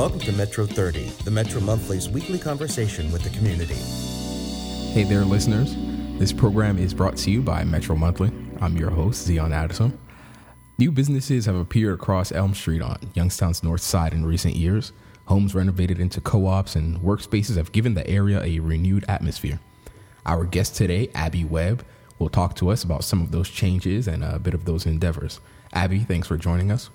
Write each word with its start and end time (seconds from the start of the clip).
Welcome 0.00 0.20
to 0.20 0.32
Metro 0.32 0.64
30, 0.64 1.10
the 1.24 1.30
Metro 1.30 1.60
Monthly's 1.60 2.08
weekly 2.08 2.38
conversation 2.38 3.12
with 3.12 3.22
the 3.22 3.28
community. 3.36 3.74
Hey 4.94 5.04
there, 5.04 5.26
listeners. 5.26 5.76
This 6.18 6.32
program 6.32 6.78
is 6.78 6.94
brought 6.94 7.18
to 7.18 7.30
you 7.30 7.42
by 7.42 7.64
Metro 7.64 7.94
Monthly. 7.94 8.32
I'm 8.62 8.78
your 8.78 8.88
host, 8.88 9.26
Zion 9.26 9.50
Adissem. 9.50 9.92
New 10.78 10.90
businesses 10.90 11.44
have 11.44 11.54
appeared 11.54 11.92
across 11.92 12.32
Elm 12.32 12.54
Street 12.54 12.80
on 12.80 12.98
Youngstown's 13.12 13.62
north 13.62 13.82
side 13.82 14.14
in 14.14 14.24
recent 14.24 14.56
years. 14.56 14.94
Homes 15.26 15.54
renovated 15.54 16.00
into 16.00 16.22
co 16.22 16.46
ops 16.46 16.76
and 16.76 16.98
workspaces 17.00 17.58
have 17.58 17.70
given 17.70 17.92
the 17.92 18.08
area 18.08 18.40
a 18.42 18.58
renewed 18.58 19.04
atmosphere. 19.06 19.60
Our 20.24 20.46
guest 20.46 20.76
today, 20.76 21.10
Abby 21.14 21.44
Webb, 21.44 21.84
will 22.18 22.30
talk 22.30 22.56
to 22.56 22.70
us 22.70 22.84
about 22.84 23.04
some 23.04 23.20
of 23.20 23.32
those 23.32 23.50
changes 23.50 24.08
and 24.08 24.24
a 24.24 24.38
bit 24.38 24.54
of 24.54 24.64
those 24.64 24.86
endeavors. 24.86 25.40
Abby, 25.74 25.98
thanks 25.98 26.26
for 26.26 26.38
joining 26.38 26.72
us. 26.72 26.88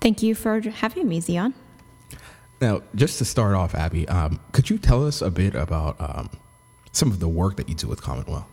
Thank 0.00 0.22
you 0.22 0.34
for 0.34 0.58
having 0.62 1.06
me, 1.06 1.20
Zion. 1.20 1.52
Now, 2.60 2.82
just 2.94 3.18
to 3.18 3.24
start 3.24 3.54
off, 3.54 3.74
Abby, 3.74 4.06
um, 4.08 4.38
could 4.52 4.68
you 4.68 4.76
tell 4.76 5.06
us 5.06 5.22
a 5.22 5.30
bit 5.30 5.54
about 5.54 5.96
um, 5.98 6.30
some 6.92 7.10
of 7.10 7.18
the 7.18 7.28
work 7.28 7.56
that 7.56 7.68
you 7.68 7.74
do 7.74 7.88
with 7.88 8.02
Commonwealth? 8.02 8.46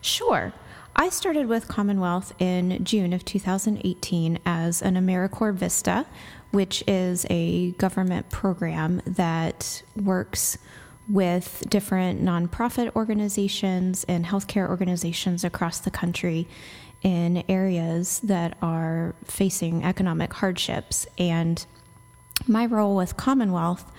Sure. 0.00 0.52
I 0.96 1.10
started 1.10 1.46
with 1.46 1.68
Commonwealth 1.68 2.32
in 2.40 2.82
June 2.84 3.12
of 3.12 3.24
2018 3.24 4.40
as 4.44 4.82
an 4.82 4.96
AmeriCorps 4.96 5.54
Vista, 5.54 6.06
which 6.50 6.82
is 6.88 7.24
a 7.30 7.70
government 7.72 8.30
program 8.30 9.02
that 9.06 9.82
works 9.94 10.58
with 11.08 11.62
different 11.68 12.22
nonprofit 12.22 12.94
organizations 12.96 14.04
and 14.08 14.26
healthcare 14.26 14.68
organizations 14.68 15.44
across 15.44 15.78
the 15.78 15.90
country 15.90 16.48
in 17.02 17.44
areas 17.48 18.18
that 18.24 18.58
are 18.60 19.14
facing 19.24 19.84
economic 19.84 20.32
hardships. 20.32 21.06
And 21.16 21.64
my 22.46 22.66
role 22.66 22.94
with 22.96 23.16
Commonwealth 23.16 23.90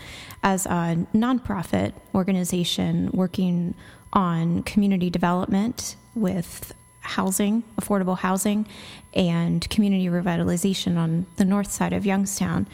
as 0.44 0.66
a 0.66 1.06
nonprofit 1.14 1.94
organization 2.16 3.10
working 3.14 3.74
on 4.14 4.64
community 4.64 5.10
development 5.10 5.96
with 6.16 6.74
housing, 7.02 7.64
affordable 7.80 8.18
housing, 8.18 8.68
and 9.14 9.68
community 9.70 10.08
revitalization 10.08 10.98
on 10.98 11.26
the 11.38 11.46
north 11.46 11.72
side 11.72 11.94
of 11.94 12.06
Youngstown 12.06 12.68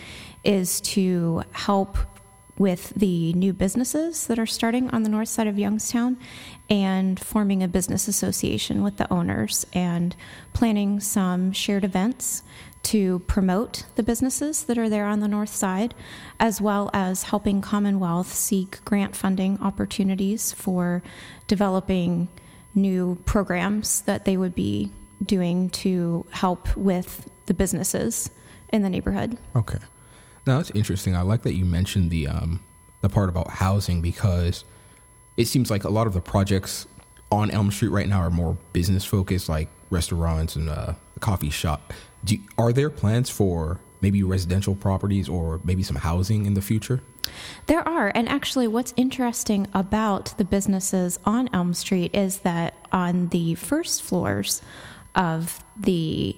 is 0.44 0.82
to 0.82 1.44
help 1.52 1.98
with 2.58 2.90
the 2.96 3.34
new 3.34 3.54
businesses 3.54 4.28
that 4.28 4.40
are 4.40 4.46
starting 4.46 4.90
on 4.92 5.04
the 5.04 5.10
north 5.10 5.28
side 5.28 5.48
of 5.48 5.60
Youngstown 5.60 6.18
and 6.70 7.20
forming 7.20 7.62
a 7.62 7.68
business 7.68 8.08
association 8.08 8.84
with 8.84 8.98
the 8.98 9.12
owners 9.12 9.66
and 9.74 10.16
planning 10.54 11.00
some 11.00 11.52
shared 11.52 11.84
events 11.84 12.42
to 12.82 13.20
promote 13.20 13.84
the 13.96 14.04
businesses 14.04 14.64
that 14.66 14.78
are 14.78 14.90
there 14.90 15.06
on 15.06 15.20
the 15.20 15.28
north 15.28 15.50
side, 15.50 15.96
as 16.40 16.62
well 16.62 16.90
as 16.94 17.24
helping 17.24 17.62
Commonwealth 17.62 18.32
seek 18.32 18.84
grant 18.86 19.16
funding 19.16 19.60
opportunities 19.60 20.52
for 20.52 21.02
developing 21.48 22.28
new 22.76 23.18
programs 23.26 24.02
that 24.02 24.26
they 24.26 24.38
would 24.38 24.54
be 24.54 24.92
doing 25.24 25.70
to 25.70 26.26
help 26.32 26.76
with 26.78 27.30
the 27.48 27.54
businesses 27.54 28.30
in 28.70 28.82
the 28.84 28.90
neighborhood. 28.90 29.38
Okay. 29.56 29.80
Now 30.46 30.58
that's 30.58 30.72
interesting. 30.72 31.16
I 31.16 31.22
like 31.22 31.42
that 31.44 31.54
you 31.54 31.66
mentioned 31.66 32.12
the 32.12 32.28
um, 32.28 32.64
the 33.02 33.10
part 33.10 33.30
about 33.30 33.50
housing 33.50 34.02
because 34.02 34.64
it 35.38 35.46
seems 35.46 35.70
like 35.70 35.84
a 35.84 35.90
lot 35.90 36.08
of 36.08 36.14
the 36.14 36.22
projects 36.22 36.88
on 37.32 37.52
Elm 37.52 37.72
Street 37.72 37.90
right 37.90 38.08
now 38.08 38.20
are 38.20 38.30
more 38.30 38.58
business 38.74 39.04
focused, 39.04 39.50
like 39.50 39.70
restaurants 39.90 40.56
and 40.56 40.70
uh, 40.70 40.94
a 41.16 41.20
coffee 41.20 41.50
shop. 41.50 41.94
Do, 42.24 42.38
are 42.58 42.72
there 42.72 42.90
plans 42.90 43.30
for 43.30 43.80
maybe 44.02 44.24
residential 44.24 44.76
properties 44.76 45.28
or 45.28 45.60
maybe 45.64 45.84
some 45.84 45.98
housing 45.98 46.46
in 46.46 46.54
the 46.54 46.62
future? 46.62 47.02
There 47.66 47.86
are. 47.88 48.12
And 48.14 48.30
actually, 48.30 48.68
what's 48.68 48.94
interesting 48.96 49.68
about 49.74 50.34
the 50.38 50.46
businesses 50.46 51.20
on 51.26 51.50
Elm 51.54 51.74
Street 51.74 52.14
is 52.14 52.40
that 52.40 52.76
on 52.92 53.30
the 53.30 53.56
first 53.56 54.04
floors 54.04 54.62
of 55.16 55.64
the 55.76 56.38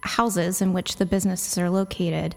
houses 0.00 0.60
in 0.60 0.72
which 0.72 0.96
the 0.96 1.06
businesses 1.06 1.58
are 1.58 1.70
located, 1.70 2.34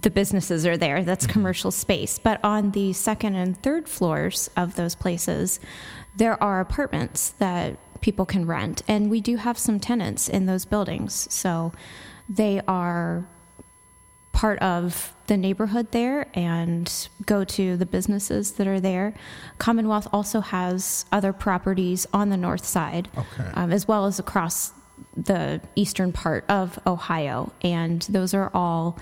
the 0.00 0.10
businesses 0.10 0.66
are 0.66 0.76
there. 0.76 1.02
That's 1.02 1.24
mm-hmm. 1.24 1.32
commercial 1.32 1.70
space. 1.70 2.18
But 2.18 2.42
on 2.44 2.70
the 2.72 2.92
second 2.92 3.34
and 3.34 3.60
third 3.62 3.88
floors 3.88 4.50
of 4.56 4.76
those 4.76 4.94
places, 4.94 5.60
there 6.16 6.40
are 6.42 6.60
apartments 6.60 7.30
that 7.38 7.78
people 8.00 8.26
can 8.26 8.46
rent. 8.46 8.82
And 8.86 9.10
we 9.10 9.20
do 9.20 9.36
have 9.36 9.58
some 9.58 9.80
tenants 9.80 10.28
in 10.28 10.46
those 10.46 10.64
buildings. 10.64 11.32
So 11.32 11.72
they 12.28 12.60
are 12.68 13.26
part 14.32 14.58
of 14.60 15.14
the 15.26 15.36
neighborhood 15.36 15.90
there 15.90 16.28
and 16.32 17.08
go 17.26 17.42
to 17.42 17.76
the 17.76 17.86
businesses 17.86 18.52
that 18.52 18.68
are 18.68 18.78
there. 18.78 19.14
Commonwealth 19.58 20.06
also 20.12 20.40
has 20.40 21.06
other 21.10 21.32
properties 21.32 22.06
on 22.12 22.28
the 22.28 22.36
north 22.36 22.64
side, 22.64 23.08
okay. 23.16 23.50
um, 23.54 23.72
as 23.72 23.88
well 23.88 24.06
as 24.06 24.20
across 24.20 24.72
the 25.16 25.60
eastern 25.74 26.12
part 26.12 26.44
of 26.48 26.78
Ohio. 26.86 27.52
And 27.62 28.02
those 28.02 28.32
are 28.32 28.50
all 28.54 28.96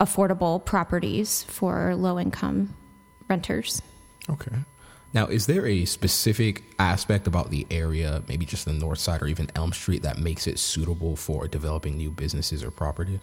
affordable 0.00 0.64
properties 0.64 1.44
for 1.44 1.94
low 1.94 2.18
income 2.18 2.74
renters. 3.28 3.82
Okay. 4.30 4.56
Now, 5.14 5.26
is 5.26 5.46
there 5.46 5.66
a 5.66 5.84
specific 5.86 6.64
aspect 6.78 7.26
about 7.26 7.50
the 7.50 7.66
area, 7.70 8.22
maybe 8.28 8.44
just 8.44 8.66
the 8.66 8.74
north 8.74 8.98
side 8.98 9.22
or 9.22 9.26
even 9.26 9.50
Elm 9.54 9.72
Street, 9.72 10.02
that 10.02 10.18
makes 10.18 10.46
it 10.46 10.58
suitable 10.58 11.16
for 11.16 11.48
developing 11.48 11.96
new 11.96 12.10
businesses 12.10 12.62
or 12.62 12.70
properties? 12.70 13.20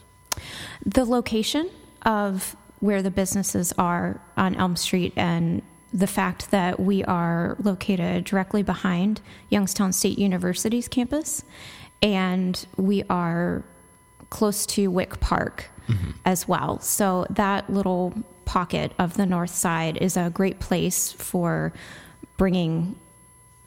The 0.84 1.06
location 1.06 1.70
of 2.02 2.56
where 2.80 3.02
the 3.02 3.12
businesses 3.12 3.72
are 3.78 4.20
on 4.36 4.56
Elm 4.56 4.76
Street 4.76 5.14
and 5.16 5.62
the 5.94 6.08
fact 6.08 6.52
that 6.52 6.80
we 6.80 7.04
are 7.06 7.56
located 7.64 8.26
directly 8.26 8.64
behind 8.64 9.22
Youngstown 9.50 9.94
State 9.94 10.18
University's 10.20 10.88
campus 10.88 11.44
and 12.02 12.66
we 12.76 13.04
are 13.10 13.64
close 14.36 14.66
to 14.66 14.92
Wick 14.92 15.22
Park 15.22 15.70
mm-hmm. 15.88 16.12
as 16.26 16.46
well. 16.46 16.82
So 16.82 17.26
that 17.30 17.70
little 17.70 18.14
pocket 18.44 18.92
of 19.00 19.14
the 19.14 19.26
north 19.26 19.56
side 19.56 19.96
is 19.96 20.18
a 20.18 20.30
great 20.30 20.60
place 20.60 21.14
for 21.14 21.72
bringing 22.36 23.00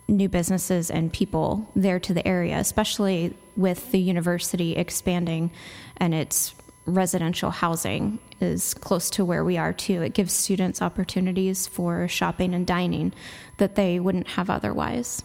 new 0.09 0.29
businesses 0.29 0.91
and 0.91 1.11
people 1.11 1.71
there 1.75 1.99
to 1.99 2.13
the 2.13 2.27
area, 2.29 2.59
especially 2.59 3.35
with 3.57 3.93
the 3.93 3.99
university 3.99 4.77
expanding 4.77 5.51
and 5.97 6.13
its 6.13 6.55
residential 6.85 7.51
housing 7.51 8.19
is 8.39 8.75
close 8.75 9.09
to 9.09 9.25
where 9.25 9.45
we 9.47 9.57
are 9.57 9.73
too. 9.73 10.03
It 10.03 10.13
gives 10.13 10.35
students 10.35 10.83
opportunities 10.83 11.67
for 11.67 12.09
shopping 12.09 12.53
and 12.53 12.67
dining 12.67 13.15
that 13.57 13.75
they 13.75 13.99
wouldn't 13.99 14.29
have 14.29 14.51
otherwise. 14.51 15.23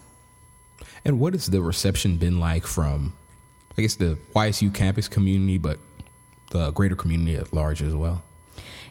And 1.03 1.19
what 1.19 1.33
has 1.33 1.47
the 1.47 1.61
reception 1.61 2.15
been 2.15 2.39
like 2.39 2.65
from, 2.65 3.13
I 3.77 3.81
guess, 3.81 3.95
the 3.95 4.17
YSU 4.35 4.73
campus 4.73 5.07
community, 5.07 5.57
but 5.57 5.79
the 6.53 6.71
greater 6.71 6.95
community 6.95 7.35
at 7.35 7.51
large 7.51 7.81
as 7.81 7.93
well? 7.93 8.23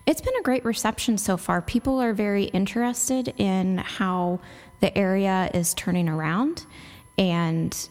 It's 0.04 0.20
been 0.20 0.36
a 0.38 0.42
great 0.42 0.64
reception 0.64 1.16
so 1.16 1.36
far. 1.36 1.62
People 1.62 2.00
are 2.00 2.12
very 2.12 2.44
interested 2.44 3.32
in 3.38 3.78
how 3.78 4.40
the 4.80 4.96
area 4.98 5.48
is 5.54 5.74
turning 5.74 6.08
around 6.08 6.66
and 7.16 7.88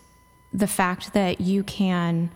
the 0.54 0.68
fact 0.68 1.14
that 1.14 1.40
you 1.40 1.64
can 1.64 2.30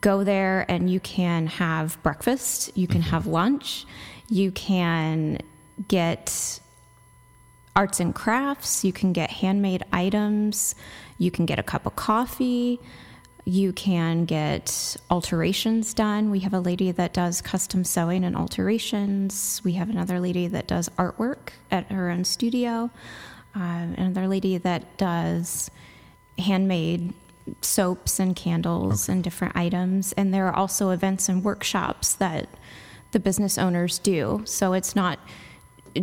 go 0.00 0.22
there 0.22 0.64
and 0.68 0.88
you 0.88 1.00
can 1.00 1.48
have 1.48 2.00
breakfast, 2.04 2.70
you 2.76 2.86
can 2.86 3.00
mm-hmm. 3.00 3.10
have 3.10 3.26
lunch, 3.26 3.84
you 4.28 4.52
can 4.52 5.38
get 5.88 6.60
arts 7.74 7.98
and 7.98 8.14
crafts, 8.14 8.84
you 8.84 8.92
can 8.92 9.12
get 9.12 9.30
handmade 9.30 9.82
items, 9.92 10.76
you 11.18 11.32
can 11.32 11.46
get 11.46 11.58
a 11.58 11.62
cup 11.62 11.86
of 11.86 11.96
coffee. 11.96 12.78
You 13.46 13.72
can 13.74 14.24
get 14.24 14.96
alterations 15.10 15.92
done. 15.92 16.30
We 16.30 16.40
have 16.40 16.54
a 16.54 16.60
lady 16.60 16.92
that 16.92 17.12
does 17.12 17.42
custom 17.42 17.84
sewing 17.84 18.24
and 18.24 18.34
alterations. 18.34 19.60
We 19.64 19.74
have 19.74 19.90
another 19.90 20.18
lady 20.18 20.46
that 20.46 20.66
does 20.66 20.88
artwork 20.90 21.50
at 21.70 21.92
her 21.92 22.10
own 22.10 22.24
studio. 22.24 22.90
Uh, 23.54 23.86
another 23.98 24.26
lady 24.28 24.56
that 24.58 24.96
does 24.96 25.70
handmade 26.38 27.12
soaps 27.60 28.18
and 28.18 28.34
candles 28.34 29.06
okay. 29.06 29.12
and 29.12 29.24
different 29.24 29.56
items. 29.56 30.12
And 30.14 30.32
there 30.32 30.46
are 30.48 30.56
also 30.56 30.90
events 30.90 31.28
and 31.28 31.44
workshops 31.44 32.14
that 32.14 32.48
the 33.12 33.20
business 33.20 33.58
owners 33.58 33.98
do. 33.98 34.42
So 34.46 34.72
it's 34.72 34.96
not 34.96 35.18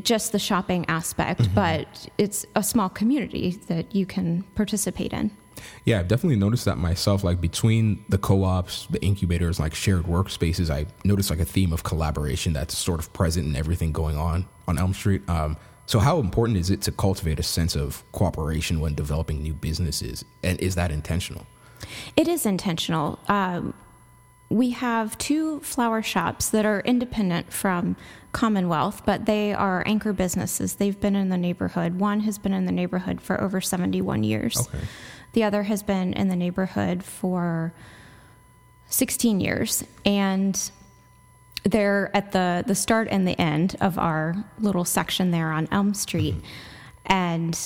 just 0.04 0.32
the 0.32 0.40
shopping 0.40 0.86
aspect, 0.88 1.42
mm-hmm. 1.42 1.56
but 1.56 2.08
it's 2.18 2.46
a 2.56 2.64
small 2.64 2.90
community 2.90 3.60
that 3.68 3.94
you 3.94 4.06
can 4.06 4.44
participate 4.56 5.12
in. 5.12 5.32
Yeah, 5.86 6.00
I've 6.00 6.08
definitely 6.08 6.38
noticed 6.38 6.66
that 6.66 6.78
myself. 6.78 7.24
Like 7.24 7.42
between 7.42 8.04
the 8.10 8.18
co-ops, 8.18 8.88
the 8.90 9.02
incubators, 9.04 9.60
like 9.60 9.74
shared 9.74 10.04
workspaces, 10.04 10.70
I 10.70 10.86
noticed 11.04 11.30
like 11.30 11.40
a 11.40 11.46
theme 11.46 11.74
of 11.74 11.84
collaboration 11.84 12.54
that's 12.54 12.78
sort 12.78 13.00
of 13.00 13.12
present 13.14 13.48
in 13.48 13.56
everything 13.56 13.92
going 13.92 14.18
on 14.18 14.46
on 14.68 14.78
Elm 14.78 14.94
Street. 14.94 15.28
Um, 15.30 15.58
so, 15.86 16.00
how 16.00 16.20
important 16.20 16.58
is 16.58 16.70
it 16.70 16.82
to 16.84 16.92
cultivate 16.92 17.40
a 17.40 17.44
sense 17.44 17.76
of 17.76 18.04
cooperation 18.12 18.80
when 18.80 18.96
developing 18.96 19.42
new 19.42 19.54
businesses, 19.54 20.24
and 20.44 20.60
is 20.62 20.76
that 20.76 20.92
intentional? 20.92 21.46
It 22.16 22.28
is 22.28 22.46
intentional. 22.46 23.20
Um, 23.28 23.74
we 24.52 24.72
have 24.72 25.18
two 25.18 25.62
flower 25.62 26.02
shops 26.02 26.50
that 26.50 26.66
are 26.66 26.82
independent 26.82 27.52
from 27.52 27.96
Commonwealth, 28.34 29.04
but 29.06 29.26
they 29.26 29.54
are 29.54 29.84
anchor 29.86 30.14
businesses. 30.14 30.76
They've 30.76 31.00
been 31.00 31.16
in 31.16 31.30
the 31.30 31.38
neighborhood. 31.38 32.00
One 32.00 32.22
has 32.22 32.38
been 32.38 32.54
in 32.54 32.66
the 32.66 32.72
neighborhood 32.72 33.22
for 33.22 33.42
over 33.42 33.62
71 33.62 34.24
years. 34.24 34.58
Okay. 34.60 34.86
The 35.34 35.44
other 35.44 35.64
has 35.64 35.84
been 35.84 36.14
in 36.14 36.28
the 36.28 36.36
neighborhood 36.36 37.04
for 37.04 37.74
16 38.92 39.40
years. 39.40 39.84
And 40.06 40.72
they're 41.64 42.12
at 42.16 42.32
the, 42.32 42.64
the 42.66 42.76
start 42.76 43.08
and 43.12 43.28
the 43.28 43.40
end 43.40 43.76
of 43.82 43.98
our 43.98 44.36
little 44.60 44.86
section 44.86 45.32
there 45.32 45.52
on 45.52 45.68
Elm 45.72 45.94
Street. 45.94 46.36
And 47.06 47.58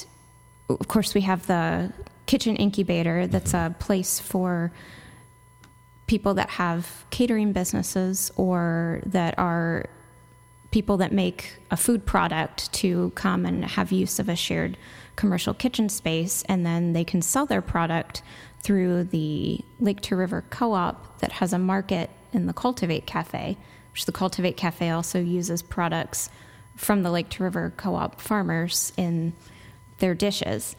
of 0.70 0.88
course, 0.88 1.14
we 1.14 1.22
have 1.22 1.48
the 1.48 1.94
kitchen 2.26 2.56
incubator 2.56 3.28
that's 3.28 3.54
a 3.54 3.76
place 3.80 4.20
for 4.20 4.72
people 6.08 6.34
that 6.36 6.50
have 6.52 7.06
catering 7.10 7.52
businesses 7.52 8.32
or 8.36 9.02
that 9.06 9.38
are 9.38 9.86
people 10.72 10.98
that 10.98 11.12
make 11.12 11.54
a 11.72 11.78
food 11.78 12.06
product 12.06 12.72
to 12.74 13.12
come 13.16 13.46
and 13.46 13.64
have 13.64 13.92
use 13.92 14.20
of 14.20 14.28
a 14.28 14.36
shared 14.36 14.78
commercial 15.16 15.54
kitchen 15.54 15.90
space 15.90 16.44
and 16.50 16.66
then 16.66 16.94
they 16.94 17.04
can 17.04 17.22
sell 17.22 17.46
their 17.46 17.62
product 17.62 18.22
through 18.62 19.04
the 19.06 19.60
Lake 19.80 20.02
to 20.02 20.16
River 20.16 20.44
co-op 20.50 21.20
that 21.20 21.34
has 21.34 21.54
a 21.54 21.60
market 21.60 22.10
in 22.34 22.48
the 22.48 22.54
Cultivate 22.54 23.06
Cafe, 23.06 23.58
which 23.92 24.06
the 24.06 24.12
Cultivate 24.12 24.58
Cafe 24.58 24.90
also 24.90 25.20
uses 25.20 25.62
products 25.62 26.30
from 26.76 27.04
the 27.04 27.12
Lake 27.12 27.30
to 27.30 27.44
River 27.44 27.74
co-op 27.78 28.20
farmers 28.20 28.92
in 28.98 29.34
their 30.00 30.14
dishes. 30.14 30.76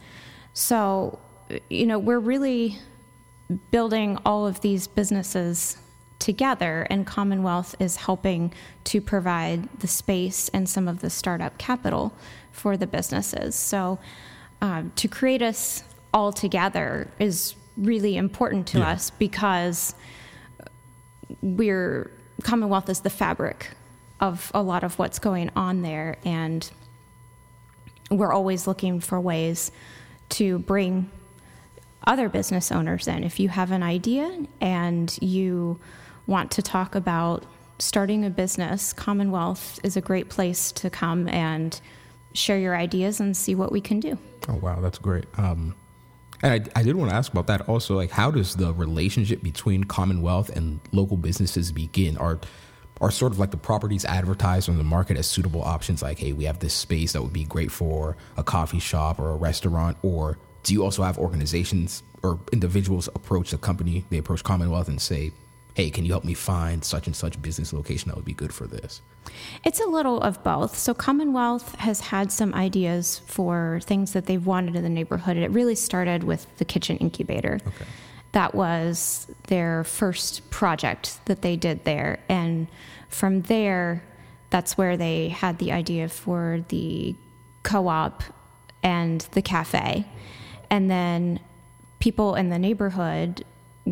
So, 0.53 1.19
you 1.69 1.85
know, 1.85 1.97
we're 1.97 2.19
really 2.19 2.77
building 3.71 4.17
all 4.25 4.45
of 4.45 4.61
these 4.61 4.87
businesses 4.87 5.77
together, 6.19 6.87
and 6.89 7.05
Commonwealth 7.05 7.75
is 7.79 7.97
helping 7.97 8.53
to 8.85 9.01
provide 9.01 9.69
the 9.79 9.87
space 9.87 10.49
and 10.49 10.67
some 10.67 10.87
of 10.87 10.99
the 11.01 11.09
startup 11.09 11.57
capital 11.57 12.13
for 12.51 12.75
the 12.77 12.87
businesses. 12.87 13.55
So, 13.55 13.99
um, 14.61 14.91
to 14.95 15.07
create 15.07 15.41
us 15.41 15.83
all 16.13 16.31
together 16.31 17.09
is 17.19 17.55
really 17.77 18.17
important 18.17 18.65
to 18.67 18.79
Yeah. 18.79 18.89
us 18.89 19.11
because 19.11 19.93
we're 21.41 22.11
Commonwealth 22.43 22.87
is 22.87 22.99
the 22.99 23.09
fabric 23.09 23.71
of 24.19 24.51
a 24.53 24.61
lot 24.61 24.83
of 24.83 24.97
what's 24.99 25.17
going 25.19 25.49
on 25.55 25.81
there, 25.81 26.17
and 26.23 26.69
we're 28.11 28.31
always 28.31 28.67
looking 28.67 28.99
for 28.99 29.19
ways 29.19 29.71
to 30.29 30.59
bring 30.59 31.09
other 32.05 32.29
business 32.29 32.71
owners 32.71 33.07
in. 33.07 33.23
If 33.23 33.39
you 33.39 33.49
have 33.49 33.71
an 33.71 33.83
idea 33.83 34.45
and 34.61 35.17
you 35.21 35.79
want 36.27 36.51
to 36.51 36.61
talk 36.61 36.95
about 36.95 37.43
starting 37.79 38.25
a 38.25 38.29
business, 38.29 38.93
Commonwealth 38.93 39.79
is 39.83 39.97
a 39.97 40.01
great 40.01 40.29
place 40.29 40.71
to 40.73 40.89
come 40.89 41.27
and 41.29 41.79
share 42.33 42.59
your 42.59 42.75
ideas 42.75 43.19
and 43.19 43.35
see 43.35 43.55
what 43.55 43.71
we 43.71 43.81
can 43.81 43.99
do. 43.99 44.17
Oh 44.47 44.55
wow, 44.55 44.79
that's 44.79 44.99
great. 44.99 45.25
Um, 45.37 45.75
and 46.43 46.69
I, 46.75 46.79
I 46.79 46.83
did 46.83 46.95
want 46.95 47.09
to 47.09 47.15
ask 47.15 47.31
about 47.31 47.47
that 47.47 47.61
also. 47.67 47.95
Like, 47.95 48.11
how 48.11 48.29
does 48.29 48.55
the 48.55 48.73
relationship 48.73 49.41
between 49.41 49.83
Commonwealth 49.85 50.49
and 50.49 50.79
local 50.91 51.17
businesses 51.17 51.71
begin? 51.71 52.17
Are 52.17 52.39
are 52.99 53.11
sort 53.11 53.31
of 53.31 53.39
like 53.39 53.51
the 53.51 53.57
properties 53.57 54.05
advertised 54.05 54.69
on 54.69 54.77
the 54.77 54.83
market 54.83 55.17
as 55.17 55.27
suitable 55.27 55.61
options? 55.61 56.01
Like, 56.01 56.19
hey, 56.19 56.33
we 56.33 56.45
have 56.45 56.59
this 56.59 56.73
space 56.73 57.13
that 57.13 57.21
would 57.21 57.33
be 57.33 57.43
great 57.43 57.71
for 57.71 58.17
a 58.37 58.43
coffee 58.43 58.79
shop 58.79 59.19
or 59.19 59.29
a 59.29 59.35
restaurant. 59.35 59.97
Or 60.01 60.37
do 60.63 60.73
you 60.73 60.83
also 60.83 61.03
have 61.03 61.17
organizations 61.17 62.01
or 62.23 62.39
individuals 62.51 63.07
approach 63.07 63.51
the 63.51 63.57
company? 63.57 64.05
They 64.09 64.17
approach 64.17 64.43
Commonwealth 64.43 64.87
and 64.87 64.99
say, 64.99 65.31
hey, 65.77 65.91
can 65.91 66.03
you 66.03 66.11
help 66.11 66.23
me 66.23 66.33
find 66.33 66.83
such 66.83 67.05
and 67.05 67.15
such 67.15 67.39
business 67.39 67.71
location 67.71 68.09
that 68.09 68.15
would 68.15 68.25
be 68.25 68.33
good 68.33 68.51
for 68.51 68.65
this? 68.65 68.99
It's 69.63 69.79
a 69.79 69.85
little 69.85 70.19
of 70.21 70.43
both. 70.43 70.75
So, 70.75 70.95
Commonwealth 70.95 71.75
has 71.75 71.99
had 72.01 72.31
some 72.31 72.51
ideas 72.55 73.19
for 73.27 73.79
things 73.83 74.13
that 74.13 74.25
they've 74.25 74.43
wanted 74.43 74.75
in 74.75 74.81
the 74.81 74.89
neighborhood. 74.89 75.37
It 75.37 75.51
really 75.51 75.75
started 75.75 76.23
with 76.23 76.47
the 76.57 76.65
kitchen 76.65 76.97
incubator. 76.97 77.59
Okay. 77.67 77.85
That 78.31 78.55
was 78.55 79.27
their 79.49 79.83
first 79.83 80.49
project 80.49 81.23
that 81.25 81.43
they 81.43 81.55
did 81.55 81.83
there. 81.83 82.17
And 82.27 82.65
from 83.09 83.43
there, 83.43 84.03
that's 84.49 84.79
where 84.79 84.97
they 84.97 85.29
had 85.29 85.59
the 85.59 85.71
idea 85.71 86.09
for 86.09 86.65
the 86.69 87.13
co 87.61 87.87
op 87.87 88.23
and 88.81 89.21
the 89.33 89.43
cafe. 89.43 90.07
And 90.71 90.89
then 90.89 91.39
people 91.99 92.33
in 92.33 92.49
the 92.49 92.57
neighborhood 92.57 93.45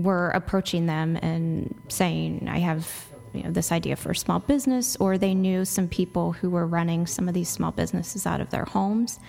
were 0.04 0.30
approaching 0.32 0.86
them 0.86 1.18
and 1.22 1.74
saying, 1.88 2.48
I 2.50 2.60
have 2.60 3.08
you 3.34 3.44
know, 3.44 3.52
this 3.52 3.72
idea 3.72 3.96
for 3.96 4.12
a 4.12 4.16
small 4.16 4.40
business, 4.40 4.96
or 4.98 5.18
they 5.18 5.34
knew 5.34 5.66
some 5.66 5.88
people 5.88 6.34
who 6.34 6.50
were 6.50 6.66
running 6.66 7.06
some 7.08 7.28
of 7.28 7.34
these 7.34 7.50
small 7.50 7.72
businesses 7.72 8.26
out 8.26 8.42
of 8.42 8.50
their 8.50 8.66
homes 8.66 9.20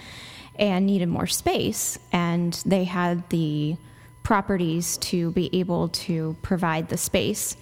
and 0.58 0.86
needed 0.86 1.08
more 1.08 1.26
space. 1.26 1.98
And 2.12 2.52
they 2.64 2.84
had 2.84 3.28
the 3.30 3.76
properties 4.22 4.96
to 4.98 5.30
be 5.32 5.54
able 5.56 5.88
to 5.88 6.36
provide 6.42 6.88
the 6.88 6.96
space 6.96 7.56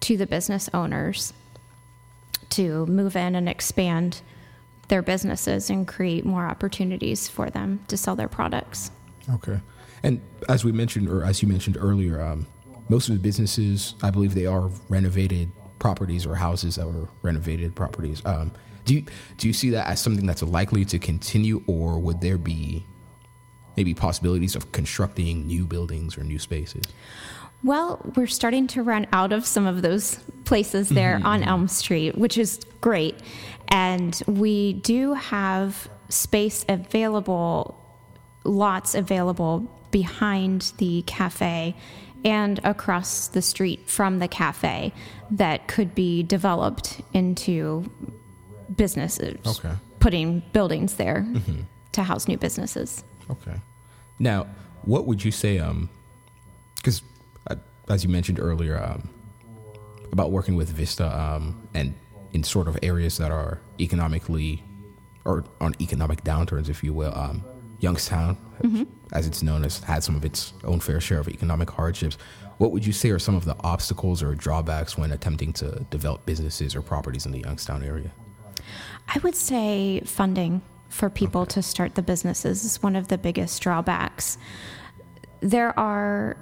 to 0.00 0.16
the 0.16 0.26
business 0.26 0.68
owners 0.74 1.32
to 2.50 2.86
move 2.86 3.16
in 3.16 3.34
and 3.34 3.48
expand 3.48 4.20
their 4.88 5.02
businesses 5.02 5.70
and 5.70 5.88
create 5.88 6.24
more 6.24 6.46
opportunities 6.46 7.28
for 7.28 7.50
them 7.50 7.80
to 7.88 7.96
sell 7.96 8.14
their 8.14 8.28
products. 8.28 8.90
Okay. 9.28 9.58
And 10.04 10.20
as 10.50 10.64
we 10.64 10.70
mentioned, 10.70 11.08
or 11.08 11.24
as 11.24 11.42
you 11.42 11.48
mentioned 11.48 11.78
earlier, 11.80 12.20
um, 12.20 12.46
most 12.90 13.08
of 13.08 13.14
the 13.14 13.20
businesses, 13.20 13.94
I 14.02 14.10
believe 14.10 14.34
they 14.34 14.44
are 14.44 14.70
renovated 14.90 15.50
properties 15.78 16.26
or 16.26 16.34
houses 16.34 16.76
that 16.76 16.86
were 16.86 17.08
renovated 17.22 17.74
properties. 17.74 18.24
Um, 18.26 18.52
do 18.84 18.94
you 18.94 19.04
do 19.38 19.48
you 19.48 19.54
see 19.54 19.70
that 19.70 19.86
as 19.86 20.00
something 20.00 20.26
that's 20.26 20.42
likely 20.42 20.84
to 20.84 20.98
continue, 20.98 21.64
or 21.66 21.98
would 21.98 22.20
there 22.20 22.36
be 22.36 22.84
maybe 23.78 23.94
possibilities 23.94 24.54
of 24.54 24.72
constructing 24.72 25.46
new 25.46 25.64
buildings 25.64 26.18
or 26.18 26.22
new 26.22 26.38
spaces? 26.38 26.84
Well, 27.62 27.98
we're 28.14 28.26
starting 28.26 28.66
to 28.68 28.82
run 28.82 29.06
out 29.10 29.32
of 29.32 29.46
some 29.46 29.66
of 29.66 29.80
those 29.80 30.18
places 30.44 30.90
there 30.90 31.18
on 31.24 31.42
Elm 31.42 31.66
Street, 31.66 32.18
which 32.18 32.36
is 32.36 32.60
great. 32.82 33.16
And 33.68 34.22
we 34.26 34.74
do 34.74 35.14
have 35.14 35.88
space 36.10 36.66
available, 36.68 37.80
lots 38.44 38.94
available 38.94 39.66
behind 39.94 40.72
the 40.78 41.02
cafe 41.02 41.72
and 42.24 42.58
across 42.64 43.28
the 43.28 43.40
street 43.40 43.88
from 43.88 44.18
the 44.18 44.26
cafe 44.26 44.92
that 45.30 45.68
could 45.68 45.94
be 45.94 46.20
developed 46.24 47.00
into 47.12 47.88
businesses. 48.74 49.38
Okay. 49.46 49.72
Putting 50.00 50.40
buildings 50.52 50.94
there 50.94 51.24
to 51.92 52.02
house 52.02 52.26
new 52.26 52.36
businesses. 52.36 53.04
Okay. 53.30 53.54
Now, 54.18 54.48
what 54.82 55.06
would 55.06 55.24
you 55.24 55.30
say? 55.30 55.60
Um, 55.60 55.88
because 56.74 57.00
uh, 57.48 57.54
as 57.88 58.02
you 58.02 58.10
mentioned 58.10 58.40
earlier, 58.40 58.82
um, 58.82 59.08
about 60.10 60.32
working 60.32 60.56
with 60.56 60.70
Vista, 60.70 61.06
um, 61.06 61.68
and 61.72 61.94
in 62.32 62.42
sort 62.42 62.66
of 62.66 62.76
areas 62.82 63.16
that 63.18 63.30
are 63.30 63.60
economically 63.78 64.60
or 65.24 65.44
on 65.60 65.72
economic 65.80 66.24
downturns, 66.24 66.68
if 66.68 66.82
you 66.82 66.92
will, 66.92 67.16
um, 67.16 67.44
Youngstown, 67.84 68.36
mm-hmm. 68.62 68.84
as 69.12 69.26
it's 69.26 69.42
known, 69.42 69.62
has 69.62 69.78
had 69.80 70.02
some 70.02 70.16
of 70.16 70.24
its 70.24 70.52
own 70.64 70.80
fair 70.80 71.00
share 71.00 71.20
of 71.20 71.28
economic 71.28 71.70
hardships. 71.70 72.16
What 72.58 72.72
would 72.72 72.86
you 72.86 72.92
say 72.92 73.10
are 73.10 73.18
some 73.18 73.36
of 73.36 73.44
the 73.44 73.56
obstacles 73.60 74.22
or 74.22 74.34
drawbacks 74.34 74.96
when 74.98 75.12
attempting 75.12 75.52
to 75.54 75.86
develop 75.90 76.24
businesses 76.24 76.74
or 76.74 76.82
properties 76.82 77.26
in 77.26 77.32
the 77.32 77.40
Youngstown 77.40 77.82
area? 77.82 78.10
I 79.08 79.18
would 79.18 79.34
say 79.34 80.00
funding 80.06 80.62
for 80.88 81.10
people 81.10 81.44
to 81.46 81.62
start 81.62 81.94
the 81.94 82.02
businesses 82.02 82.64
is 82.64 82.82
one 82.82 82.96
of 82.96 83.08
the 83.08 83.18
biggest 83.18 83.60
drawbacks. 83.60 84.38
There 85.40 85.78
are 85.78 86.36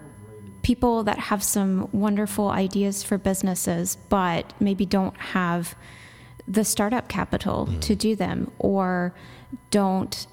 people 0.62 1.02
that 1.04 1.18
have 1.18 1.42
some 1.42 1.88
wonderful 1.92 2.50
ideas 2.50 3.02
for 3.02 3.18
businesses, 3.18 3.96
but 4.08 4.52
maybe 4.60 4.86
don't 4.86 5.16
have 5.16 5.74
the 6.46 6.64
startup 6.64 7.08
capital 7.08 7.66
to 7.66 7.72
mm-hmm. 7.72 7.94
do 7.94 8.16
them 8.16 8.50
or 8.58 9.14
don't 9.70 10.26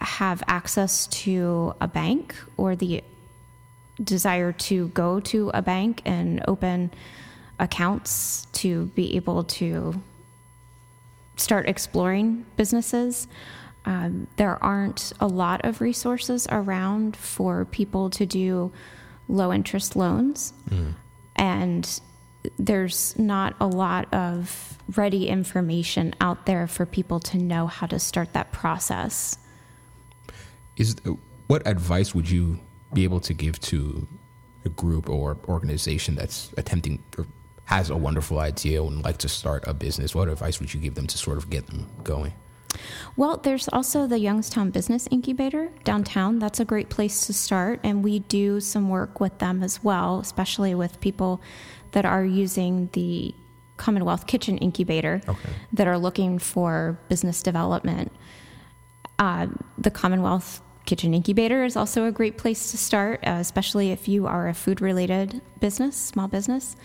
have 0.00 0.42
access 0.46 1.06
to 1.08 1.74
a 1.80 1.88
bank 1.88 2.34
or 2.56 2.76
the 2.76 3.02
desire 4.02 4.52
to 4.52 4.88
go 4.88 5.20
to 5.20 5.50
a 5.54 5.62
bank 5.62 6.02
and 6.04 6.42
open 6.46 6.90
accounts 7.58 8.46
to 8.52 8.86
be 8.94 9.16
able 9.16 9.44
to 9.44 10.00
start 11.36 11.68
exploring 11.68 12.44
businesses. 12.56 13.26
Um, 13.84 14.26
there 14.36 14.62
aren't 14.62 15.12
a 15.20 15.26
lot 15.26 15.64
of 15.64 15.80
resources 15.80 16.46
around 16.50 17.16
for 17.16 17.64
people 17.64 18.10
to 18.10 18.26
do 18.26 18.72
low 19.28 19.52
interest 19.52 19.96
loans. 19.96 20.52
And 21.36 22.00
there's 22.58 23.18
not 23.18 23.54
a 23.60 23.66
lot 23.66 24.12
of 24.12 24.78
ready 24.94 25.28
information 25.28 26.14
out 26.20 26.46
there 26.46 26.66
for 26.66 26.86
people 26.86 27.20
to 27.20 27.38
know 27.38 27.66
how 27.66 27.86
to 27.86 27.98
start 27.98 28.32
that 28.32 28.52
process. 28.52 29.38
Is 30.76 30.96
what 31.46 31.66
advice 31.66 32.14
would 32.14 32.28
you 32.28 32.58
be 32.92 33.04
able 33.04 33.20
to 33.20 33.34
give 33.34 33.60
to 33.60 34.06
a 34.64 34.68
group 34.68 35.08
or 35.08 35.36
organization 35.48 36.14
that's 36.14 36.52
attempting 36.56 37.02
or 37.16 37.26
has 37.66 37.90
a 37.90 37.96
wonderful 37.96 38.38
idea 38.38 38.82
and 38.82 38.96
would 38.96 39.04
like 39.04 39.18
to 39.18 39.28
start 39.28 39.64
a 39.66 39.74
business, 39.74 40.14
what 40.14 40.28
advice 40.28 40.60
would 40.60 40.72
you 40.72 40.80
give 40.80 40.94
them 40.94 41.06
to 41.06 41.18
sort 41.18 41.36
of 41.36 41.50
get 41.50 41.66
them 41.66 41.88
going? 42.04 42.32
Well, 43.16 43.38
there's 43.38 43.68
also 43.68 44.06
the 44.06 44.18
Youngstown 44.18 44.70
Business 44.70 45.08
Incubator 45.10 45.70
downtown. 45.84 46.38
That's 46.38 46.60
a 46.60 46.64
great 46.64 46.90
place 46.90 47.26
to 47.26 47.32
start, 47.32 47.80
and 47.82 48.04
we 48.04 48.20
do 48.20 48.60
some 48.60 48.88
work 48.88 49.18
with 49.18 49.38
them 49.38 49.62
as 49.62 49.82
well, 49.82 50.20
especially 50.20 50.74
with 50.74 51.00
people 51.00 51.40
that 51.92 52.04
are 52.04 52.24
using 52.24 52.88
the 52.92 53.34
Commonwealth 53.78 54.26
Kitchen 54.26 54.58
Incubator 54.58 55.20
Okay. 55.26 55.48
that 55.72 55.86
are 55.86 55.98
looking 55.98 56.38
for 56.38 56.98
business 57.08 57.42
development. 57.42 58.12
Uh, 59.18 59.46
the 59.78 59.90
Commonwealth 59.90 60.60
Kitchen 60.86 61.12
Incubator 61.14 61.64
is 61.64 61.76
also 61.76 62.06
a 62.06 62.12
great 62.12 62.38
place 62.38 62.70
to 62.70 62.78
start, 62.78 63.20
uh, 63.26 63.38
especially 63.40 63.90
if 63.90 64.08
you 64.08 64.26
are 64.26 64.48
a 64.48 64.54
food 64.54 64.80
related 64.80 65.42
business, 65.60 65.96
small 65.96 66.28
business. 66.28 66.76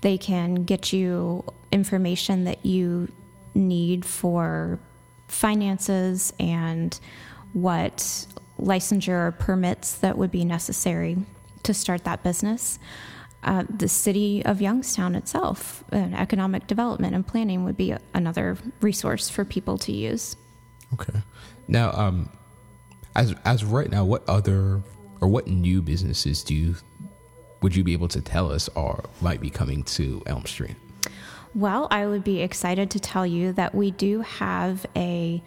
They 0.00 0.16
can 0.16 0.64
get 0.64 0.92
you 0.92 1.44
information 1.72 2.44
that 2.44 2.64
you 2.64 3.10
need 3.54 4.04
for 4.04 4.78
finances 5.26 6.32
and 6.38 6.98
what 7.52 8.26
licensure 8.60 9.28
or 9.28 9.32
permits 9.32 9.94
that 9.94 10.16
would 10.16 10.30
be 10.30 10.44
necessary 10.44 11.18
to 11.64 11.74
start 11.74 12.04
that 12.04 12.22
business. 12.22 12.78
Uh, 13.42 13.64
the 13.68 13.88
city 13.88 14.44
of 14.44 14.60
Youngstown 14.60 15.14
itself, 15.14 15.84
and 15.90 16.14
economic 16.14 16.66
development 16.66 17.14
and 17.14 17.26
planning 17.26 17.64
would 17.64 17.76
be 17.76 17.94
another 18.14 18.56
resource 18.80 19.28
for 19.28 19.44
people 19.44 19.78
to 19.78 19.92
use. 19.92 20.36
Okay. 20.94 21.20
Now, 21.68 21.92
um, 21.92 22.30
as 23.14 23.34
as 23.44 23.64
right 23.64 23.90
now, 23.90 24.04
what 24.04 24.28
other 24.28 24.82
or 25.20 25.28
what 25.28 25.46
new 25.46 25.82
businesses 25.82 26.42
do 26.42 26.54
you 26.54 26.76
would 27.60 27.74
you 27.74 27.82
be 27.82 27.92
able 27.92 28.08
to 28.08 28.20
tell 28.20 28.52
us 28.52 28.68
are 28.76 29.04
might 29.20 29.40
be 29.40 29.50
coming 29.50 29.82
to 29.82 30.22
Elm 30.26 30.46
Street? 30.46 30.76
Well, 31.54 31.88
I 31.90 32.06
would 32.06 32.24
be 32.24 32.40
excited 32.40 32.90
to 32.90 33.00
tell 33.00 33.26
you 33.26 33.52
that 33.54 33.74
we 33.74 33.90
do 33.90 34.20
have 34.20 34.86
a 34.94 35.42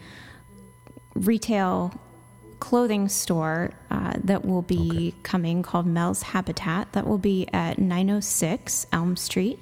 retail 1.14 1.98
clothing 2.60 3.08
store 3.08 3.72
uh, 3.90 4.14
that 4.24 4.44
will 4.44 4.62
be 4.62 5.14
coming 5.22 5.62
called 5.62 5.86
Mel's 5.86 6.22
Habitat. 6.22 6.92
That 6.92 7.06
will 7.06 7.18
be 7.18 7.48
at 7.52 7.78
906 7.78 8.86
Elm 8.92 9.16
Street. 9.16 9.58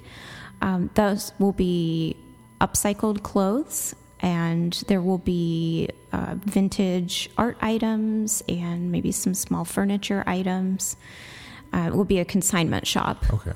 Um, 0.61 0.89
those 0.93 1.31
will 1.39 1.51
be 1.51 2.15
upcycled 2.59 3.23
clothes, 3.23 3.95
and 4.21 4.73
there 4.87 5.01
will 5.01 5.17
be 5.17 5.89
uh, 6.11 6.35
vintage 6.35 7.29
art 7.37 7.57
items 7.61 8.43
and 8.47 8.91
maybe 8.91 9.11
some 9.11 9.33
small 9.33 9.65
furniture 9.65 10.23
items. 10.27 10.95
Uh, 11.73 11.87
it 11.87 11.95
will 11.95 12.05
be 12.05 12.19
a 12.19 12.25
consignment 12.25 12.85
shop. 12.85 13.23
Okay. 13.33 13.53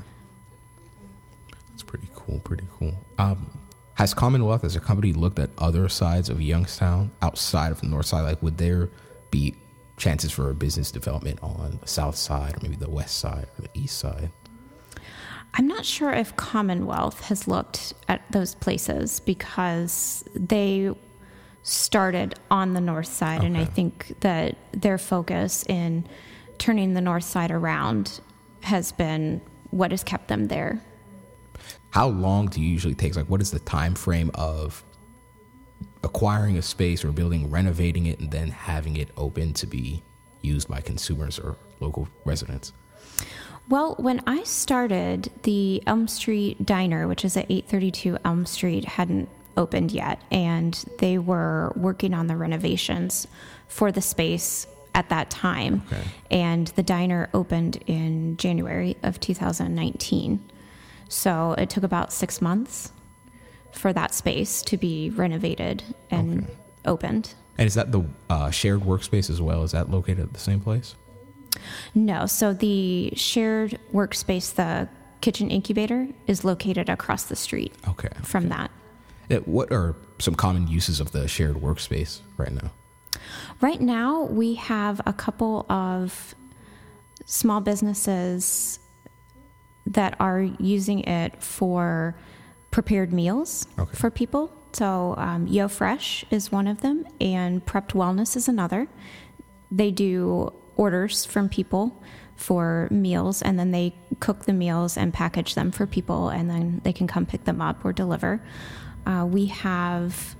That's 1.70 1.84
pretty 1.84 2.10
cool. 2.16 2.40
Pretty 2.40 2.66
cool. 2.80 2.94
Um, 3.18 3.60
has 3.96 4.14
Commonwealth 4.14 4.64
as 4.64 4.76
a 4.76 4.80
company 4.80 5.14
looked 5.14 5.40
at 5.40 5.50
other 5.58 5.88
sides 5.88 6.30
of 6.30 6.42
Youngstown 6.42 7.12
outside 7.22 7.72
of 7.72 7.82
the 7.82 7.88
north 7.88 8.08
side? 8.08 8.22
Like, 8.22 8.42
would 8.42 8.58
there 8.58 8.90
be 9.32 9.56
chances 9.98 10.32
for 10.32 10.50
a 10.50 10.54
business 10.54 10.92
development 10.92 11.40
on 11.42 11.80
the 11.82 11.88
south 11.88 12.16
side 12.16 12.56
or 12.56 12.60
maybe 12.62 12.76
the 12.76 12.90
west 12.90 13.20
side 13.20 13.48
or 13.58 13.62
the 13.62 13.70
east 13.74 13.98
side? 13.98 14.32
I'm 15.58 15.68
not 15.68 15.86
sure 15.86 16.12
if 16.12 16.36
Commonwealth 16.36 17.22
has 17.22 17.48
looked 17.48 17.94
at 18.10 18.22
those 18.30 18.56
places 18.56 19.22
because 19.22 20.24
they 20.36 20.92
started 21.64 22.36
on 22.52 22.74
the 22.74 22.82
north 22.82 23.08
side, 23.08 23.44
and 23.44 23.58
I 23.58 23.64
think 23.64 24.20
that 24.20 24.58
their 24.74 24.98
focus 24.98 25.64
in 25.68 26.06
turning 26.58 26.94
the 26.94 27.02
north 27.02 27.24
side 27.24 27.52
around 27.52 28.20
has 28.62 28.92
been 28.92 29.42
what 29.72 29.92
has 29.92 30.04
kept 30.04 30.28
them 30.28 30.46
there. 30.46 30.82
How 31.92 32.08
long 32.08 32.48
do 32.48 32.62
you 32.62 32.68
usually 32.68 32.94
take? 32.94 33.16
Like, 33.16 33.30
what 33.30 33.42
is 33.42 33.52
the 33.52 33.60
time 33.60 33.96
frame 33.96 34.32
of 34.36 34.84
acquiring 36.04 36.58
a 36.58 36.62
space 36.62 37.06
or 37.06 37.12
building, 37.14 37.50
renovating 37.50 38.08
it, 38.08 38.20
and 38.20 38.30
then 38.30 38.50
having 38.50 38.98
it 38.98 39.10
open 39.16 39.54
to 39.54 39.66
be 39.66 40.04
used 40.42 40.68
by 40.68 40.82
consumers 40.82 41.40
or 41.40 41.56
local 41.80 42.10
residents? 42.26 42.74
Well, 43.68 43.96
when 43.98 44.22
I 44.28 44.44
started, 44.44 45.32
the 45.44 45.82
Elm 45.88 46.08
Street 46.08 46.66
Diner, 46.66 47.08
which 47.08 47.26
is 47.26 47.36
at 47.36 47.46
832 47.50 48.18
Elm 48.24 48.46
Street, 48.46 48.86
hadn't 48.86 49.28
opened 49.58 49.92
yet, 49.92 50.22
and 50.32 50.74
they 51.00 51.18
were 51.18 51.74
working 51.76 52.14
on 52.14 52.28
the 52.28 52.38
renovations 52.38 53.28
for 53.68 53.92
the 53.92 54.02
space 54.02 54.68
at 54.94 55.10
that 55.10 55.30
time. 55.30 55.82
Okay. 55.88 56.04
And 56.30 56.68
the 56.70 56.84
diner 56.84 57.30
opened 57.34 57.78
in 57.88 58.38
January 58.38 58.98
of 59.02 59.20
2019. 59.20 60.44
So 61.10 61.54
it 61.58 61.70
took 61.70 61.84
about 61.84 62.14
six 62.14 62.42
months 62.42 62.92
for 63.72 63.92
that 63.94 64.14
space 64.14 64.62
to 64.64 64.78
be 64.78 65.10
renovated 65.10 65.84
and 66.12 66.44
Okay. 66.44 66.54
opened. 66.86 67.34
And 67.58 67.66
is 67.68 67.74
that 67.74 67.92
the 67.92 68.04
uh, 68.30 68.52
shared 68.52 68.82
workspace 68.82 69.30
as 69.30 69.42
well? 69.42 69.64
Is 69.64 69.72
that 69.72 69.90
located 69.90 70.20
at 70.20 70.34
the 70.34 70.40
same 70.40 70.60
place? 70.60 70.96
No, 71.94 72.26
so 72.26 72.54
the 72.54 73.12
shared 73.16 73.80
workspace, 73.94 74.54
the 74.54 74.88
kitchen 75.22 75.50
incubator, 75.50 76.08
is 76.28 76.44
located 76.44 76.90
across 76.90 77.24
the 77.24 77.36
street 77.36 77.74
Okay. 77.88 78.10
from 78.24 78.50
that. 78.50 78.72
Uh, 79.32 79.38
What 79.46 79.72
are 79.72 79.96
some 80.20 80.36
common 80.36 80.68
uses 80.68 81.00
of 81.00 81.12
the 81.12 81.28
shared 81.28 81.56
workspace 81.58 82.20
right 82.38 82.52
now? 82.52 82.72
Right 83.62 83.82
now, 83.82 84.24
we 84.24 84.56
have 84.56 85.02
a 85.06 85.14
couple 85.14 85.66
of 85.70 86.36
small 87.26 87.60
businesses 87.62 88.80
that 89.88 90.16
are 90.20 90.42
using 90.60 91.00
it 91.02 91.42
for 91.42 92.16
prepared 92.72 93.14
meals 93.14 93.68
Okay. 93.80 93.96
for 93.96 94.10
people. 94.12 94.52
So, 94.74 95.16
um, 95.18 95.48
Yo 95.48 95.68
Fresh 95.70 96.26
is 96.30 96.52
one 96.52 96.68
of 96.68 96.82
them, 96.82 97.06
and 97.22 97.66
Prepped 97.66 97.94
Wellness 97.94 98.36
is 98.36 98.48
another. 98.50 98.88
They 99.72 99.90
do 99.92 100.52
orders 100.78 101.26
from 101.26 101.50
people 101.50 102.02
for 102.36 102.88
meals, 102.92 103.42
and 103.42 103.58
then 103.58 103.72
they 103.72 103.96
cook 104.20 104.46
the 104.46 104.54
meals 104.54 104.98
and 104.98 105.14
package 105.14 105.56
them 105.56 105.72
for 105.72 105.86
people, 105.88 106.30
and 106.30 106.50
then 106.50 106.82
they 106.84 106.92
can 106.94 107.08
come 107.08 107.26
pick 107.26 107.46
them 107.46 107.62
up 107.62 107.84
or 107.86 107.94
deliver. 107.94 108.42
Uh, 109.06 109.26
we 109.30 109.46
have 109.48 110.36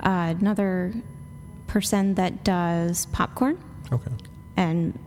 uh, 0.00 0.34
another 0.38 0.92
person 1.66 2.14
that 2.14 2.44
does 2.44 3.06
popcorn 3.06 3.58
Okay. 3.90 4.10
and 4.56 4.98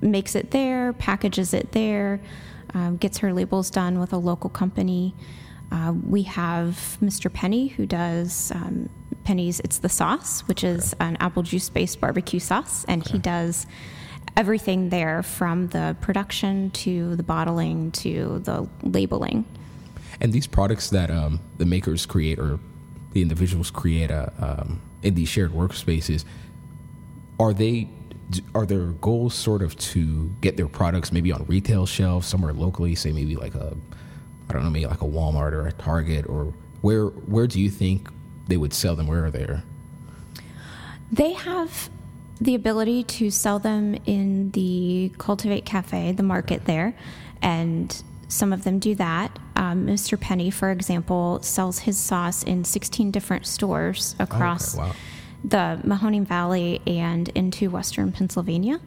makes 0.00 0.34
it 0.34 0.50
there, 0.50 0.92
packages 0.94 1.54
it 1.54 1.72
there, 1.72 2.20
um, 2.74 2.96
gets 2.96 3.18
her 3.18 3.32
labels 3.32 3.70
done 3.70 4.00
with 4.00 4.12
a 4.12 4.18
local 4.18 4.50
company. 4.50 5.14
Uh, 5.72 5.94
we 6.06 6.22
have 6.22 6.98
Mr. 7.02 7.32
Penny 7.32 7.68
who 7.68 7.86
does 7.86 8.52
um, 8.52 8.88
Penny's 9.24 9.60
It's 9.60 9.78
the 9.78 9.88
Sauce, 9.88 10.40
which 10.42 10.62
is 10.62 10.94
an 11.00 11.16
apple 11.18 11.42
juice 11.42 11.68
based 11.68 12.00
barbecue 12.00 12.40
sauce, 12.40 12.84
and 12.84 13.06
he 13.06 13.18
does 13.18 13.66
everything 14.36 14.90
there 14.90 15.22
from 15.22 15.68
the 15.68 15.96
production 16.00 16.70
to 16.70 17.16
the 17.16 17.22
bottling 17.22 17.90
to 17.90 18.40
the 18.40 18.68
labeling. 18.82 19.44
And 20.20 20.32
these 20.32 20.46
products 20.46 20.90
that 20.90 21.10
um, 21.10 21.40
the 21.58 21.66
makers 21.66 22.06
create 22.06 22.38
or 22.38 22.58
the 23.12 23.22
individuals 23.22 23.70
create 23.70 24.10
uh, 24.10 24.28
um, 24.38 24.80
in 25.02 25.14
these 25.14 25.28
shared 25.28 25.52
workspaces, 25.52 26.24
are 27.40 27.52
they 27.52 27.88
are 28.54 28.66
their 28.66 28.86
goals 28.86 29.34
sort 29.34 29.62
of 29.62 29.76
to 29.76 30.34
get 30.40 30.56
their 30.56 30.66
products 30.66 31.12
maybe 31.12 31.30
on 31.30 31.44
retail 31.46 31.86
shelves 31.86 32.26
somewhere 32.26 32.52
locally, 32.52 32.94
say 32.94 33.12
maybe 33.12 33.36
like 33.36 33.54
a 33.54 33.76
I 34.48 34.52
don't 34.52 34.64
know, 34.64 34.70
maybe 34.70 34.86
like 34.86 35.02
a 35.02 35.06
Walmart 35.06 35.52
or 35.52 35.66
a 35.66 35.72
Target, 35.72 36.26
or 36.28 36.54
where 36.80 37.06
where 37.06 37.46
do 37.46 37.60
you 37.60 37.70
think 37.70 38.08
they 38.46 38.56
would 38.56 38.72
sell 38.72 38.94
them? 38.94 39.06
Where 39.06 39.24
are 39.24 39.30
they? 39.30 39.46
They 41.10 41.32
have 41.32 41.90
the 42.40 42.54
ability 42.54 43.04
to 43.04 43.30
sell 43.30 43.58
them 43.58 43.96
in 44.06 44.50
the 44.50 45.12
Cultivate 45.18 45.64
Cafe, 45.64 46.12
the 46.12 46.22
market 46.22 46.64
there, 46.64 46.94
and 47.42 48.02
some 48.28 48.52
of 48.52 48.64
them 48.64 48.78
do 48.78 48.94
that. 48.96 49.38
Um, 49.54 49.86
Mr. 49.86 50.20
Penny, 50.20 50.50
for 50.50 50.70
example, 50.70 51.40
sells 51.42 51.78
his 51.80 51.96
sauce 51.96 52.42
in 52.42 52.64
16 52.64 53.10
different 53.10 53.46
stores 53.46 54.16
across 54.18 54.76
wow. 54.76 54.92
the 55.44 55.80
Mahoning 55.84 56.26
Valley 56.26 56.82
and 56.86 57.28
into 57.30 57.70
Western 57.70 58.12
Pennsylvania, 58.12 58.80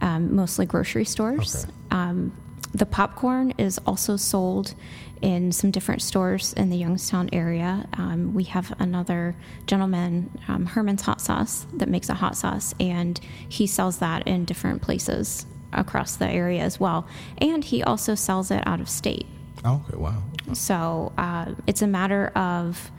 um, 0.00 0.34
mostly 0.34 0.66
grocery 0.66 1.04
stores. 1.04 1.64
Okay. 1.64 1.74
Um, 1.90 2.32
the 2.72 2.86
popcorn 2.86 3.52
is 3.58 3.78
also 3.86 4.16
sold 4.16 4.74
in 5.22 5.52
some 5.52 5.70
different 5.70 6.02
stores 6.02 6.52
in 6.54 6.70
the 6.70 6.76
Youngstown 6.76 7.28
area. 7.32 7.86
Um, 7.94 8.32
we 8.32 8.44
have 8.44 8.74
another 8.78 9.36
gentleman, 9.66 10.30
um, 10.48 10.66
Herman's 10.66 11.02
Hot 11.02 11.20
Sauce, 11.20 11.66
that 11.74 11.88
makes 11.88 12.08
a 12.08 12.14
hot 12.14 12.36
sauce, 12.36 12.74
and 12.80 13.20
he 13.48 13.66
sells 13.66 13.98
that 13.98 14.26
in 14.26 14.44
different 14.44 14.82
places 14.82 15.46
across 15.72 16.16
the 16.16 16.28
area 16.28 16.62
as 16.62 16.80
well. 16.80 17.06
And 17.38 17.64
he 17.64 17.82
also 17.82 18.14
sells 18.14 18.50
it 18.50 18.66
out 18.66 18.80
of 18.80 18.88
state. 18.88 19.26
Oh, 19.64 19.84
okay, 19.88 19.98
wow. 19.98 20.22
So 20.52 21.12
uh, 21.18 21.54
it's 21.66 21.82
a 21.82 21.86
matter 21.86 22.28
of 22.28 22.90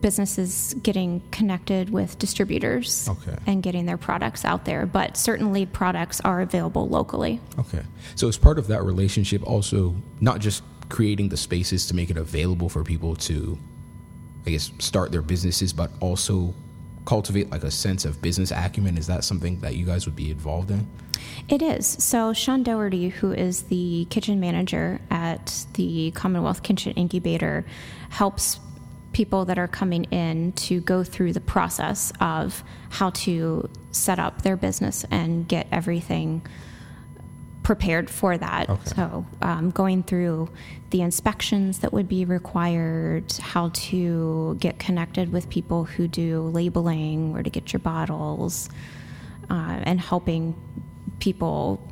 businesses 0.00 0.74
getting 0.82 1.22
connected 1.30 1.90
with 1.90 2.18
distributors 2.18 3.08
Okay. 3.08 3.36
and 3.46 3.62
getting 3.62 3.86
their 3.86 3.96
products 3.96 4.44
out 4.44 4.64
there. 4.64 4.86
But 4.86 5.16
certainly, 5.16 5.66
products 5.66 6.20
are 6.20 6.40
available 6.40 6.88
locally. 6.88 7.40
Okay. 7.58 7.82
So 8.14 8.28
as 8.28 8.36
part 8.36 8.58
of 8.58 8.66
that 8.68 8.82
relationship, 8.84 9.42
also 9.46 9.94
not 10.20 10.40
just 10.40 10.62
creating 10.88 11.28
the 11.28 11.36
spaces 11.36 11.86
to 11.86 11.94
make 11.94 12.10
it 12.10 12.16
available 12.16 12.68
for 12.68 12.82
people 12.84 13.16
to, 13.16 13.58
I 14.46 14.50
guess, 14.50 14.70
start 14.78 15.12
their 15.12 15.22
businesses, 15.22 15.72
but 15.72 15.90
also 16.00 16.54
cultivate 17.04 17.50
like 17.50 17.64
a 17.64 17.70
sense 17.70 18.04
of 18.04 18.20
business 18.20 18.50
acumen. 18.50 18.98
Is 18.98 19.06
that 19.06 19.24
something 19.24 19.60
that 19.60 19.76
you 19.76 19.86
guys 19.86 20.04
would 20.06 20.16
be 20.16 20.30
involved 20.30 20.70
in? 20.70 20.86
It 21.48 21.62
is. 21.62 21.86
So, 21.86 22.32
Sean 22.32 22.62
Doherty, 22.62 23.08
who 23.08 23.32
is 23.32 23.62
the 23.64 24.06
kitchen 24.10 24.38
manager 24.38 25.00
at 25.10 25.64
the 25.74 26.10
Commonwealth 26.12 26.62
Kitchen 26.62 26.92
Incubator, 26.92 27.64
helps 28.10 28.60
people 29.18 29.46
that 29.46 29.58
are 29.58 29.66
coming 29.66 30.04
in 30.12 30.52
to 30.52 30.80
go 30.82 31.02
through 31.02 31.32
the 31.32 31.40
process 31.40 32.12
of 32.20 32.62
how 32.88 33.10
to 33.10 33.68
set 33.90 34.16
up 34.20 34.42
their 34.42 34.56
business 34.56 35.04
and 35.10 35.48
get 35.48 35.66
everything 35.72 36.40
prepared 37.64 38.08
for 38.08 38.38
that. 38.38 38.70
Okay. 38.70 38.90
So, 38.94 39.26
um, 39.42 39.72
going 39.72 40.04
through 40.04 40.48
the 40.90 41.00
inspections 41.00 41.80
that 41.80 41.92
would 41.92 42.08
be 42.08 42.26
required, 42.26 43.32
how 43.40 43.70
to 43.90 44.56
get 44.60 44.78
connected 44.78 45.32
with 45.32 45.50
people 45.50 45.82
who 45.82 46.06
do 46.06 46.42
labeling, 46.42 47.32
where 47.32 47.42
to 47.42 47.50
get 47.50 47.72
your 47.72 47.80
bottles, 47.80 48.68
uh, 49.50 49.80
and 49.82 50.00
helping 50.00 50.54
people 51.18 51.82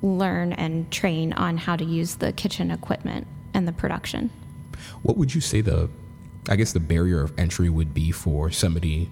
learn 0.00 0.54
and 0.54 0.90
train 0.90 1.34
on 1.34 1.58
how 1.58 1.76
to 1.76 1.84
use 1.84 2.14
the 2.14 2.32
kitchen 2.32 2.70
equipment 2.70 3.26
and 3.52 3.68
the 3.68 3.72
production. 3.72 4.30
What 5.02 5.18
would 5.18 5.34
you 5.34 5.42
say 5.42 5.60
the, 5.60 5.90
I 6.50 6.56
guess, 6.56 6.72
the 6.72 6.80
barrier 6.80 7.22
of 7.22 7.38
entry 7.38 7.70
would 7.70 7.94
be 7.94 8.10
for 8.10 8.50
somebody 8.50 9.08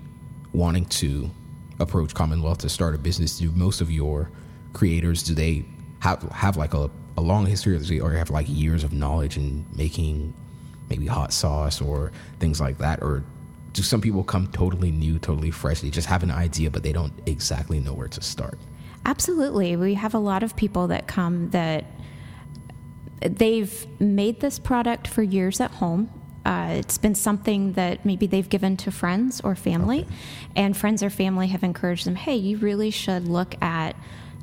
wanting 0.52 0.86
to 0.86 1.30
approach 1.78 2.12
Commonwealth 2.12 2.58
to 2.58 2.68
start 2.68 2.96
a 2.96 2.98
business? 2.98 3.38
Do 3.38 3.50
most 3.52 3.80
of 3.80 3.90
your 3.90 4.30
creators 4.72 5.22
do 5.22 5.34
they 5.34 5.64
have 6.00 6.22
have 6.32 6.56
like 6.56 6.74
a, 6.74 6.90
a 7.16 7.20
long 7.20 7.46
history 7.46 8.00
or 8.00 8.10
have 8.12 8.30
like 8.30 8.46
years 8.48 8.84
of 8.84 8.92
knowledge 8.92 9.36
in 9.36 9.64
making 9.74 10.34
maybe 10.90 11.06
hot 11.06 11.32
sauce 11.32 11.80
or 11.80 12.12
things 12.40 12.60
like 12.60 12.78
that, 12.78 13.02
or 13.02 13.22
do 13.72 13.82
some 13.82 14.00
people 14.00 14.24
come 14.24 14.48
totally 14.48 14.90
new, 14.90 15.18
totally 15.18 15.52
fresh? 15.52 15.80
They 15.80 15.90
just 15.90 16.08
have 16.08 16.24
an 16.24 16.32
idea, 16.32 16.70
but 16.70 16.82
they 16.82 16.92
don't 16.92 17.12
exactly 17.26 17.78
know 17.78 17.94
where 17.94 18.08
to 18.08 18.20
start. 18.20 18.58
Absolutely. 19.06 19.76
We 19.76 19.94
have 19.94 20.14
a 20.14 20.18
lot 20.18 20.42
of 20.42 20.56
people 20.56 20.88
that 20.88 21.06
come 21.06 21.50
that 21.50 21.84
they've 23.20 23.86
made 24.00 24.40
this 24.40 24.58
product 24.58 25.06
for 25.06 25.22
years 25.22 25.60
at 25.60 25.70
home. 25.70 26.10
Uh, 26.48 26.70
it's 26.80 26.96
been 26.98 27.14
something 27.14 27.72
that 27.74 28.06
maybe 28.06 28.26
they've 28.26 28.48
given 28.48 28.74
to 28.78 28.90
friends 28.90 29.40
or 29.42 29.54
family, 29.54 30.00
Okay. 30.00 30.08
and 30.56 30.74
friends 30.76 31.02
or 31.02 31.10
family 31.10 31.48
have 31.48 31.62
encouraged 31.62 32.06
them, 32.06 32.16
hey, 32.16 32.36
you 32.36 32.56
really 32.56 32.90
should 32.90 33.28
look 33.28 33.54
at 33.62 33.94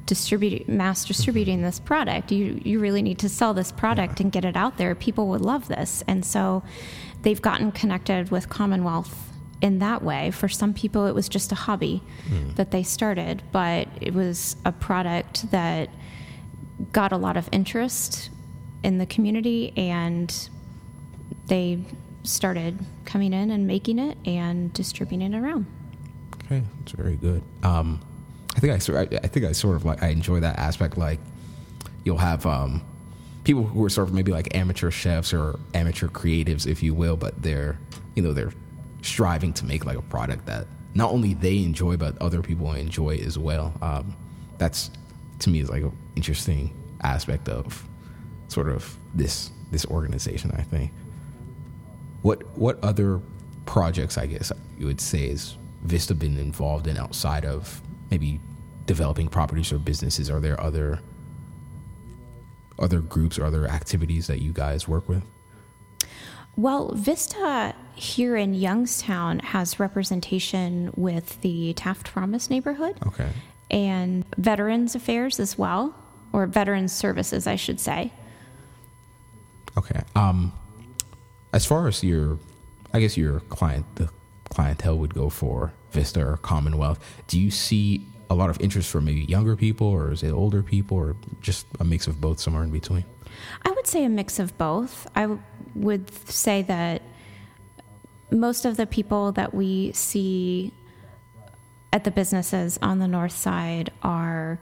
distribute 0.06 0.70
mass 0.70 1.04
distributing 1.04 1.64
this 1.64 1.80
product. 1.80 2.32
You 2.32 2.62
you 2.64 2.80
really 2.80 3.02
need 3.02 3.18
to 3.20 3.30
sell 3.30 3.56
this 3.56 3.72
product 3.72 4.20
and 4.22 4.32
get 4.32 4.46
it 4.46 4.56
out 4.56 4.78
there. 4.78 4.94
People 4.94 5.26
would 5.30 5.42
love 5.42 5.68
this. 5.68 6.04
And 6.08 6.24
so 6.24 6.62
they've 7.24 7.42
gotten 7.42 7.72
connected 7.72 8.30
with 8.30 8.48
Commonwealth 8.48 9.14
in 9.62 9.80
that 9.80 10.04
way. 10.04 10.30
For 10.30 10.48
some 10.48 10.74
people 10.76 11.08
it 11.08 11.16
was 11.16 11.28
just 11.28 11.52
a 11.52 11.56
hobby 11.56 12.04
that 12.56 12.70
they 12.70 12.84
started, 12.84 13.42
but 13.52 13.88
it 14.00 14.14
was 14.14 14.58
a 14.64 14.72
product 14.72 15.50
that 15.50 15.90
got 16.92 17.12
a 17.12 17.18
lot 17.18 17.36
of 17.36 17.50
interest 17.52 18.30
in 18.84 19.00
the 19.00 19.08
community 19.08 19.74
and 19.76 20.50
they 21.48 21.84
started 22.24 22.80
coming 23.06 23.34
in 23.34 23.52
and 23.52 23.68
making 23.68 24.00
it 24.00 24.18
and 24.25 24.74
distributing 24.74 25.34
it 25.34 25.38
around. 25.38 25.66
Okay, 26.46 26.64
that's 26.80 26.92
very 26.92 27.16
good. 27.16 27.44
Um, 27.64 28.02
I 28.56 28.60
think 28.60 28.90
I, 28.90 29.02
I 29.24 29.28
think 29.28 29.46
I 29.46 29.52
sort 29.52 29.75
of 29.75 29.86
like 29.86 30.02
I 30.04 30.08
enjoy 30.08 30.40
that 30.42 30.58
aspect. 30.58 30.98
Like 30.98 31.20
you'll 32.04 32.18
have 32.18 32.46
um, 32.46 32.84
people 33.44 33.64
who 33.64 33.84
are 33.84 33.90
sort 33.90 34.08
of 34.08 34.14
maybe 34.14 34.32
like 34.32 34.56
amateur 34.56 34.92
chefs 34.92 35.34
or 35.34 35.60
amateur 35.74 36.08
creatives, 36.08 36.68
if 36.68 36.82
you 36.84 36.94
will, 36.94 37.18
but 37.18 37.42
they're 37.42 37.78
you 38.16 38.24
know 38.24 38.34
they're 38.34 38.53
striving 39.01 39.53
to 39.53 39.66
make 39.66 39.86
like 39.86 39.98
a 39.98 40.01
product 40.01 40.46
that 40.46 40.68
not 40.94 41.12
only 41.12 41.34
they 41.34 41.58
enjoy 41.58 41.98
but 41.98 42.18
other 42.22 42.42
people 42.42 42.72
enjoy 42.74 43.18
as 43.18 43.38
well. 43.38 43.74
Um, 43.81 44.16
that's 44.58 44.92
to 45.40 45.50
me 45.50 45.60
is 45.60 45.70
like 45.70 45.84
an 45.84 45.98
interesting 46.16 46.74
aspect 47.01 47.50
of 47.50 47.88
sort 48.48 48.70
of 48.70 48.98
this 49.14 49.51
this 49.72 49.86
organization. 49.86 50.51
I 50.51 50.62
think. 50.62 50.92
What 52.25 52.57
what 52.57 52.83
other 52.83 53.22
projects 53.68 54.18
I 54.18 54.25
guess 54.25 54.51
you 54.79 54.88
would 54.88 55.00
say 55.00 55.25
is 55.25 55.57
Vista 55.83 56.16
been 56.16 56.40
involved 56.40 56.88
in 56.88 56.98
outside 56.98 57.46
of 57.46 57.83
maybe 58.09 58.40
developing 58.88 59.27
properties 59.27 59.72
or 59.72 59.77
businesses? 59.77 60.27
Are 60.31 60.40
there 60.40 60.59
other 60.59 61.01
other 62.79 63.00
groups 63.01 63.38
or 63.38 63.46
other 63.46 63.68
activities 63.68 64.25
that 64.25 64.42
you 64.42 64.53
guys 64.53 64.88
work 64.88 65.07
with? 65.07 65.22
Well, 66.55 66.96
Vista 66.96 67.75
here 67.94 68.35
in 68.35 68.55
Youngstown 68.55 69.38
has 69.40 69.79
representation 69.79 70.92
with 70.96 71.40
the 71.42 71.74
Taft 71.74 72.07
Promise 72.07 72.50
neighborhood 72.50 72.98
Okay. 73.05 73.29
and 73.70 74.25
Veterans 74.35 74.96
Affairs 74.96 75.40
as 75.40 75.59
well, 75.59 75.94
or 76.33 76.48
Veterans 76.48 76.92
Services, 76.92 77.46
I 77.46 77.55
should 77.55 77.79
say. 77.79 78.11
Okay. 79.77 80.01
Um, 80.16 80.51
as 81.55 81.65
far 81.65 81.87
as 81.87 82.03
your, 82.03 82.37
I 82.94 83.00
guess 83.00 83.15
your 83.15 83.39
client, 83.39 83.85
the 83.96 84.09
clientele 84.50 84.98
would 84.98 85.13
go 85.15 85.29
for 85.29 85.72
Vista 85.91 86.22
or 86.22 86.35
Commonwealth. 86.37 87.00
Do 87.27 87.39
you 87.39 87.50
see 87.50 88.05
a 88.29 88.35
lot 88.35 88.50
of 88.50 88.59
interest 88.59 88.91
from 88.91 89.05
maybe 89.05 89.22
younger 89.22 89.55
people, 89.55 89.87
or 89.87 90.11
is 90.11 90.22
it 90.22 90.31
older 90.31 90.61
people, 90.61 90.98
or 90.98 91.15
just 91.41 91.65
a 91.79 91.85
mix 91.85 92.07
of 92.07 92.20
both, 92.20 92.41
somewhere 92.41 92.63
in 92.63 92.72
between? 92.72 93.05
I 93.65 93.72
would 93.72 93.87
say 93.87 94.03
a 94.03 94.09
mix 94.09 94.37
of 94.37 94.57
both. 94.57 95.07
I 95.15 95.22
w- 95.22 95.41
would 95.75 96.11
say 96.29 96.61
that 96.63 97.01
most 98.31 98.65
of 98.65 98.75
the 98.75 98.85
people 98.85 99.31
that 99.31 99.53
we 99.53 99.94
see 99.94 100.74
at 101.94 102.03
the 102.03 102.11
businesses 102.11 102.77
on 102.81 103.00
the 103.00 103.07
north 103.07 103.31
side 103.31 103.94
are 104.03 104.59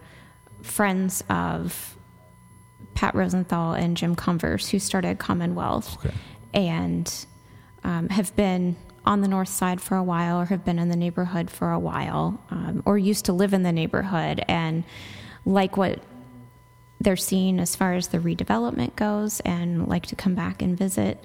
friends 0.61 1.23
of 1.27 1.97
Pat 2.93 3.15
Rosenthal 3.15 3.73
and 3.73 3.97
Jim 3.97 4.15
Converse, 4.15 4.69
who 4.69 4.77
started 4.77 5.17
Commonwealth 5.17 5.97
Okay. 6.05 6.13
And 6.53 7.25
um, 7.83 8.09
have 8.09 8.35
been 8.35 8.75
on 9.05 9.21
the 9.21 9.27
north 9.27 9.49
side 9.49 9.81
for 9.81 9.97
a 9.97 10.03
while 10.03 10.39
or 10.39 10.45
have 10.45 10.63
been 10.63 10.79
in 10.79 10.89
the 10.89 10.95
neighborhood 10.95 11.49
for 11.49 11.71
a 11.71 11.79
while 11.79 12.39
um, 12.51 12.81
or 12.85 12.97
used 12.97 13.25
to 13.25 13.33
live 13.33 13.53
in 13.53 13.63
the 13.63 13.71
neighborhood 13.71 14.43
and 14.47 14.83
like 15.45 15.75
what 15.75 15.99
they're 17.01 17.17
seeing 17.17 17.59
as 17.59 17.75
far 17.75 17.93
as 17.93 18.07
the 18.07 18.19
redevelopment 18.19 18.95
goes 18.95 19.41
and 19.41 19.87
like 19.87 20.05
to 20.05 20.15
come 20.15 20.35
back 20.35 20.61
and 20.61 20.77
visit. 20.77 21.23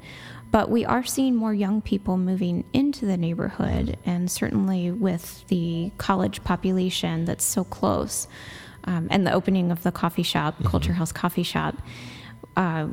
But 0.51 0.71
we 0.71 0.85
are 0.85 1.05
seeing 1.05 1.37
more 1.37 1.55
young 1.55 1.83
people 1.83 2.17
moving 2.17 2.64
into 2.73 3.05
the 3.05 3.19
neighborhood, 3.19 3.99
and 4.07 4.31
certainly 4.31 4.91
with 4.91 5.47
the 5.49 5.93
college 5.99 6.43
population 6.43 7.27
that's 7.27 7.45
so 7.45 7.64
close, 7.64 8.27
um, 8.85 9.09
and 9.11 9.27
the 9.27 9.33
opening 9.33 9.71
of 9.71 9.83
the 9.83 9.93
coffee 9.93 10.23
shop, 10.23 10.64
Culture 10.64 10.95
House 10.95 11.12
Coffee 11.12 11.43
Shop, 11.43 11.77
uh, 12.57 12.88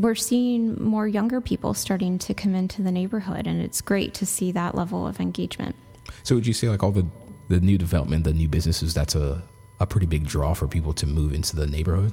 we're 0.00 0.14
seeing 0.14 0.82
more 0.82 1.06
younger 1.06 1.40
people 1.40 1.74
starting 1.74 2.18
to 2.18 2.34
come 2.34 2.54
into 2.54 2.82
the 2.82 2.90
neighborhood, 2.90 3.46
and 3.46 3.60
it's 3.60 3.80
great 3.80 4.14
to 4.14 4.26
see 4.26 4.52
that 4.52 4.74
level 4.74 5.06
of 5.06 5.20
engagement. 5.20 5.76
So 6.22 6.34
would 6.34 6.46
you 6.46 6.52
say 6.52 6.68
like 6.68 6.82
all 6.82 6.90
the 6.90 7.06
the 7.48 7.60
new 7.60 7.76
development, 7.76 8.24
the 8.24 8.32
new 8.32 8.48
businesses, 8.48 8.94
that's 8.94 9.14
a 9.14 9.42
a 9.80 9.86
pretty 9.86 10.06
big 10.06 10.26
draw 10.26 10.54
for 10.54 10.66
people 10.68 10.92
to 10.94 11.06
move 11.06 11.32
into 11.32 11.56
the 11.56 11.66
neighborhood? 11.66 12.12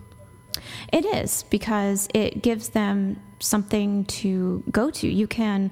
It 0.92 1.06
is 1.06 1.44
because 1.50 2.08
it 2.14 2.42
gives 2.42 2.70
them 2.70 3.22
something 3.40 4.06
to 4.06 4.64
go 4.72 4.90
to. 4.92 5.08
You 5.08 5.28
can 5.28 5.72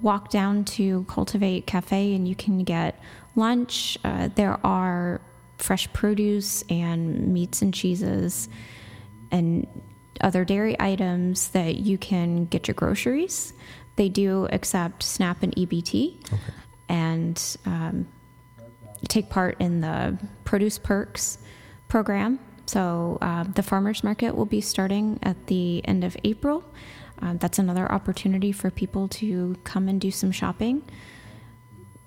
walk 0.00 0.30
down 0.30 0.64
to 0.64 1.04
Cultivate 1.08 1.66
Cafe 1.66 2.14
and 2.14 2.26
you 2.26 2.34
can 2.34 2.64
get 2.64 3.00
lunch. 3.36 3.98
Uh, 4.04 4.28
there 4.34 4.58
are 4.64 5.20
fresh 5.58 5.92
produce 5.92 6.62
and 6.70 7.28
meats 7.28 7.60
and 7.60 7.74
cheeses 7.74 8.48
and 9.30 9.66
other 10.20 10.44
dairy 10.44 10.76
items 10.78 11.48
that 11.48 11.76
you 11.76 11.98
can 11.98 12.46
get 12.46 12.68
your 12.68 12.74
groceries. 12.74 13.52
They 13.96 14.08
do 14.08 14.48
accept 14.52 15.02
SNAP 15.02 15.42
and 15.42 15.54
EBT 15.56 16.16
and 16.88 17.56
um, 17.66 18.08
take 19.08 19.28
part 19.28 19.56
in 19.60 19.80
the 19.80 20.18
Produce 20.44 20.78
Perks 20.78 21.38
program. 21.88 22.38
So 22.66 23.18
uh, 23.20 23.44
the 23.44 23.62
farmers 23.62 24.04
market 24.04 24.34
will 24.34 24.46
be 24.46 24.60
starting 24.60 25.18
at 25.22 25.46
the 25.48 25.86
end 25.86 26.04
of 26.04 26.16
April. 26.24 26.64
Um, 27.20 27.38
that's 27.38 27.58
another 27.58 27.90
opportunity 27.90 28.52
for 28.52 28.70
people 28.70 29.08
to 29.08 29.56
come 29.64 29.88
and 29.88 30.00
do 30.00 30.10
some 30.10 30.32
shopping. 30.32 30.82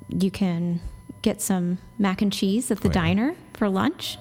You 0.10 0.32
can 0.32 0.80
get 1.22 1.42
some 1.42 1.78
mac 1.98 2.22
and 2.22 2.32
cheese 2.32 2.72
at 2.72 2.82
the 2.82 2.88
yeah. 2.88 2.94
diner 2.94 3.36
for 3.54 3.70
lunch. 3.70 4.18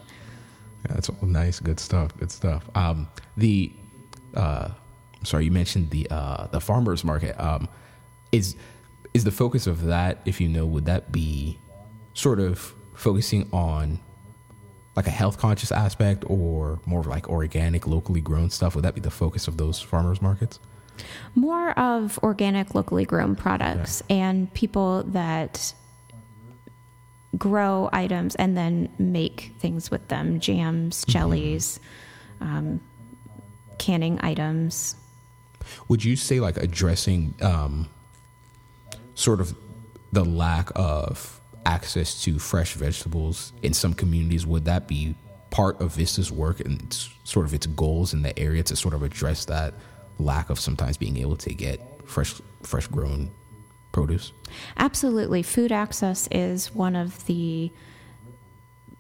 Yeah, 0.85 0.94
that's 0.94 1.09
all 1.09 1.16
nice, 1.22 1.61
good 1.61 1.78
stuff, 1.78 2.16
good 2.18 2.31
stuff. 2.31 2.68
Um, 2.74 3.09
the 3.37 3.72
uh, 4.34 4.70
sorry, 5.24 5.44
you 5.44 5.50
mentioned 5.50 5.90
the 5.90 6.06
uh, 6.10 6.46
the 6.48 6.60
farmers 6.60 7.04
market. 7.04 7.38
Um, 7.40 7.68
is 8.30 8.56
is 9.14 9.24
the 9.24 9.30
focus 9.30 9.66
of 9.66 9.84
that? 9.84 10.20
If 10.24 10.40
you 10.40 10.48
know, 10.48 10.66
would 10.66 10.86
that 10.86 11.12
be 11.12 11.58
sort 12.14 12.40
of 12.40 12.74
focusing 12.94 13.48
on 13.52 13.98
like 14.94 15.06
a 15.06 15.10
health 15.10 15.38
conscious 15.38 15.72
aspect 15.72 16.24
or 16.26 16.80
more 16.86 17.02
like 17.02 17.28
organic, 17.28 17.86
locally 17.86 18.20
grown 18.20 18.50
stuff? 18.50 18.74
Would 18.74 18.84
that 18.84 18.94
be 18.94 19.00
the 19.00 19.10
focus 19.10 19.48
of 19.48 19.56
those 19.56 19.80
farmers 19.80 20.20
markets? 20.20 20.58
More 21.34 21.70
of 21.78 22.18
organic, 22.22 22.74
locally 22.74 23.04
grown 23.06 23.34
products 23.34 24.02
and 24.10 24.52
people 24.52 25.02
that 25.04 25.72
grow 27.38 27.88
items 27.92 28.34
and 28.34 28.56
then 28.56 28.90
make 28.98 29.52
things 29.58 29.90
with 29.90 30.06
them 30.08 30.38
jams, 30.38 31.04
jellies, 31.06 31.80
um, 32.42 32.80
canning 33.82 34.18
items. 34.22 34.94
Would 35.88 36.04
you 36.04 36.14
say 36.14 36.38
like 36.38 36.56
addressing 36.56 37.34
um, 37.42 37.88
sort 39.16 39.40
of 39.40 39.56
the 40.12 40.24
lack 40.24 40.70
of 40.76 41.40
access 41.66 42.22
to 42.22 42.38
fresh 42.38 42.74
vegetables 42.74 43.52
in 43.62 43.72
some 43.72 43.92
communities? 43.92 44.46
Would 44.46 44.66
that 44.66 44.86
be 44.86 45.16
part 45.50 45.80
of 45.80 45.96
Vista's 45.96 46.30
work 46.30 46.60
and 46.60 46.92
sort 47.24 47.44
of 47.44 47.52
its 47.54 47.66
goals 47.66 48.14
in 48.14 48.22
the 48.22 48.38
area 48.38 48.62
to 48.62 48.76
sort 48.76 48.94
of 48.94 49.02
address 49.02 49.46
that 49.46 49.74
lack 50.18 50.48
of 50.48 50.60
sometimes 50.60 50.96
being 50.96 51.16
able 51.16 51.36
to 51.36 51.52
get 51.52 51.80
fresh, 52.04 52.40
fresh 52.62 52.86
grown 52.86 53.30
produce? 53.90 54.32
Absolutely. 54.76 55.42
Food 55.42 55.72
access 55.72 56.28
is 56.30 56.72
one 56.72 56.94
of 56.94 57.26
the 57.26 57.72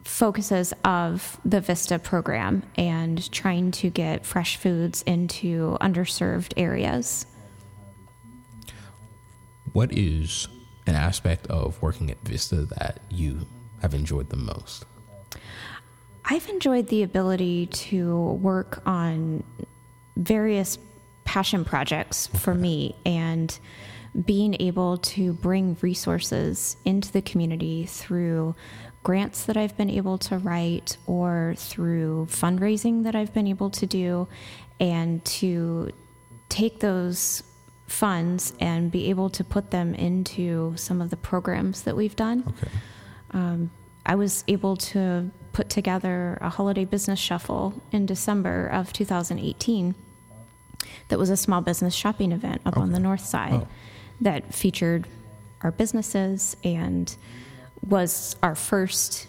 focuses 0.04 0.72
of 0.84 1.40
the 1.44 1.60
Vista 1.60 1.98
program 1.98 2.62
and 2.76 3.30
trying 3.30 3.70
to 3.72 3.90
get 3.90 4.26
fresh 4.26 4.56
foods 4.56 5.02
into 5.02 5.76
underserved 5.80 6.52
areas. 6.56 7.26
What 9.72 9.92
is 9.92 10.48
an 10.86 10.94
aspect 10.94 11.46
of 11.46 11.80
working 11.80 12.10
at 12.10 12.18
Vista 12.22 12.56
that 12.76 13.00
you 13.10 13.46
have 13.80 13.94
enjoyed 13.94 14.28
the 14.28 14.36
most? 14.36 14.84
I've 16.24 16.48
enjoyed 16.48 16.88
the 16.88 17.02
ability 17.02 17.66
to 17.66 18.32
work 18.34 18.82
on 18.86 19.42
various 20.16 20.78
passion 21.24 21.64
projects 21.64 22.26
for 22.26 22.54
me 22.54 22.94
and 23.04 23.58
being 24.24 24.56
able 24.60 24.98
to 24.98 25.32
bring 25.32 25.76
resources 25.80 26.76
into 26.84 27.10
the 27.12 27.22
community 27.22 27.86
through 27.86 28.54
grants 29.02 29.44
that 29.46 29.56
I've 29.56 29.76
been 29.76 29.90
able 29.90 30.18
to 30.18 30.38
write 30.38 30.96
or 31.06 31.54
through 31.56 32.28
fundraising 32.30 33.04
that 33.04 33.16
I've 33.16 33.32
been 33.32 33.48
able 33.48 33.70
to 33.70 33.86
do 33.86 34.28
and 34.78 35.24
to 35.24 35.90
take 36.48 36.80
those 36.80 37.42
funds 37.86 38.52
and 38.60 38.90
be 38.90 39.10
able 39.10 39.30
to 39.30 39.44
put 39.44 39.70
them 39.70 39.94
into 39.94 40.74
some 40.76 41.00
of 41.00 41.10
the 41.10 41.16
programs 41.16 41.82
that 41.82 41.96
we've 41.96 42.16
done. 42.16 42.44
Okay. 42.46 42.72
Um, 43.32 43.70
I 44.04 44.14
was 44.14 44.44
able 44.46 44.76
to 44.76 45.30
put 45.52 45.68
together 45.68 46.38
a 46.40 46.48
holiday 46.48 46.84
business 46.84 47.18
shuffle 47.18 47.80
in 47.92 48.06
December 48.06 48.66
of 48.66 48.92
2018 48.92 49.94
that 51.08 51.18
was 51.18 51.30
a 51.30 51.36
small 51.36 51.60
business 51.60 51.94
shopping 51.94 52.32
event 52.32 52.62
up 52.66 52.76
on 52.76 52.92
the 52.92 52.98
north 52.98 53.24
side 53.24 53.62
Oh. 53.64 53.68
That 54.22 54.54
featured 54.54 55.06
our 55.62 55.70
businesses 55.70 56.56
and 56.64 57.16
was 57.86 58.36
our 58.42 58.54
first 58.54 59.26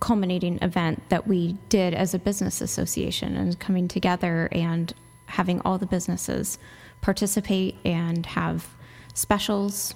culminating 0.00 0.58
event 0.62 1.02
that 1.08 1.26
we 1.26 1.56
did 1.68 1.94
as 1.94 2.14
a 2.14 2.18
business 2.18 2.60
association 2.60 3.36
and 3.36 3.58
coming 3.58 3.88
together 3.88 4.48
and 4.52 4.92
having 5.26 5.60
all 5.62 5.78
the 5.78 5.86
businesses 5.86 6.58
participate 7.00 7.76
and 7.84 8.24
have 8.26 8.68
specials 9.14 9.94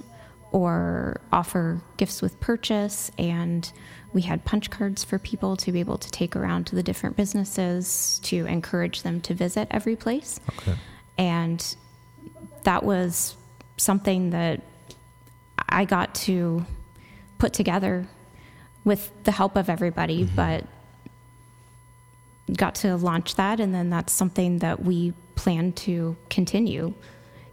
or 0.50 1.20
offer 1.32 1.80
gifts 1.96 2.20
with 2.20 2.38
purchase 2.40 3.10
and 3.18 3.72
we 4.12 4.22
had 4.22 4.44
punch 4.44 4.70
cards 4.70 5.02
for 5.02 5.18
people 5.18 5.56
to 5.56 5.72
be 5.72 5.80
able 5.80 5.96
to 5.96 6.10
take 6.10 6.36
around 6.36 6.66
to 6.66 6.74
the 6.74 6.82
different 6.82 7.16
businesses 7.16 8.20
to 8.22 8.44
encourage 8.46 9.02
them 9.02 9.20
to 9.20 9.34
visit 9.34 9.66
every 9.70 9.96
place 9.96 10.38
Okay. 10.58 10.74
and 11.16 11.76
that 12.64 12.82
was 12.82 13.36
something 13.82 14.30
that 14.30 14.62
I 15.68 15.84
got 15.84 16.14
to 16.26 16.64
put 17.38 17.52
together 17.52 18.06
with 18.84 19.10
the 19.24 19.32
help 19.32 19.56
of 19.56 19.68
everybody, 19.68 20.24
but 20.24 20.64
got 22.56 22.74
to 22.76 22.96
launch 22.96 23.36
that. 23.36 23.60
And 23.60 23.74
then 23.74 23.90
that's 23.90 24.12
something 24.12 24.58
that 24.58 24.82
we 24.82 25.12
plan 25.34 25.72
to 25.72 26.16
continue 26.30 26.94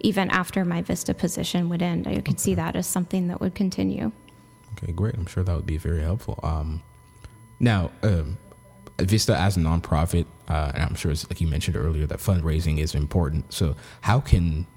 even 0.02 0.30
after 0.30 0.64
my 0.64 0.82
Vista 0.82 1.14
position 1.14 1.70
would 1.70 1.82
end. 1.82 2.08
I 2.08 2.22
could 2.22 2.40
see 2.40 2.56
that 2.56 2.76
as 2.76 2.88
something 2.88 3.28
that 3.28 3.42
would 3.42 3.56
continue. 3.56 4.12
Okay, 4.74 4.94
great. 4.94 5.16
I'm 5.16 5.26
sure 5.26 5.44
that 5.44 5.56
would 5.56 5.66
be 5.66 5.78
very 5.78 6.02
helpful. 6.02 6.40
Um, 6.42 6.82
now, 7.60 7.92
um, 8.04 8.38
Vista 8.98 9.36
as 9.36 9.58
a 9.58 9.60
nonprofit, 9.60 10.26
uh, 10.48 10.72
and 10.74 10.84
I'm 10.84 10.96
sure, 10.96 11.12
it's, 11.12 11.30
like 11.30 11.42
you 11.42 11.48
mentioned 11.48 11.76
earlier, 11.76 12.06
that 12.06 12.20
fundraising 12.20 12.80
is 12.80 12.96
important. 12.96 13.54
So, 13.54 13.76
how 14.02 14.20
can 14.20 14.68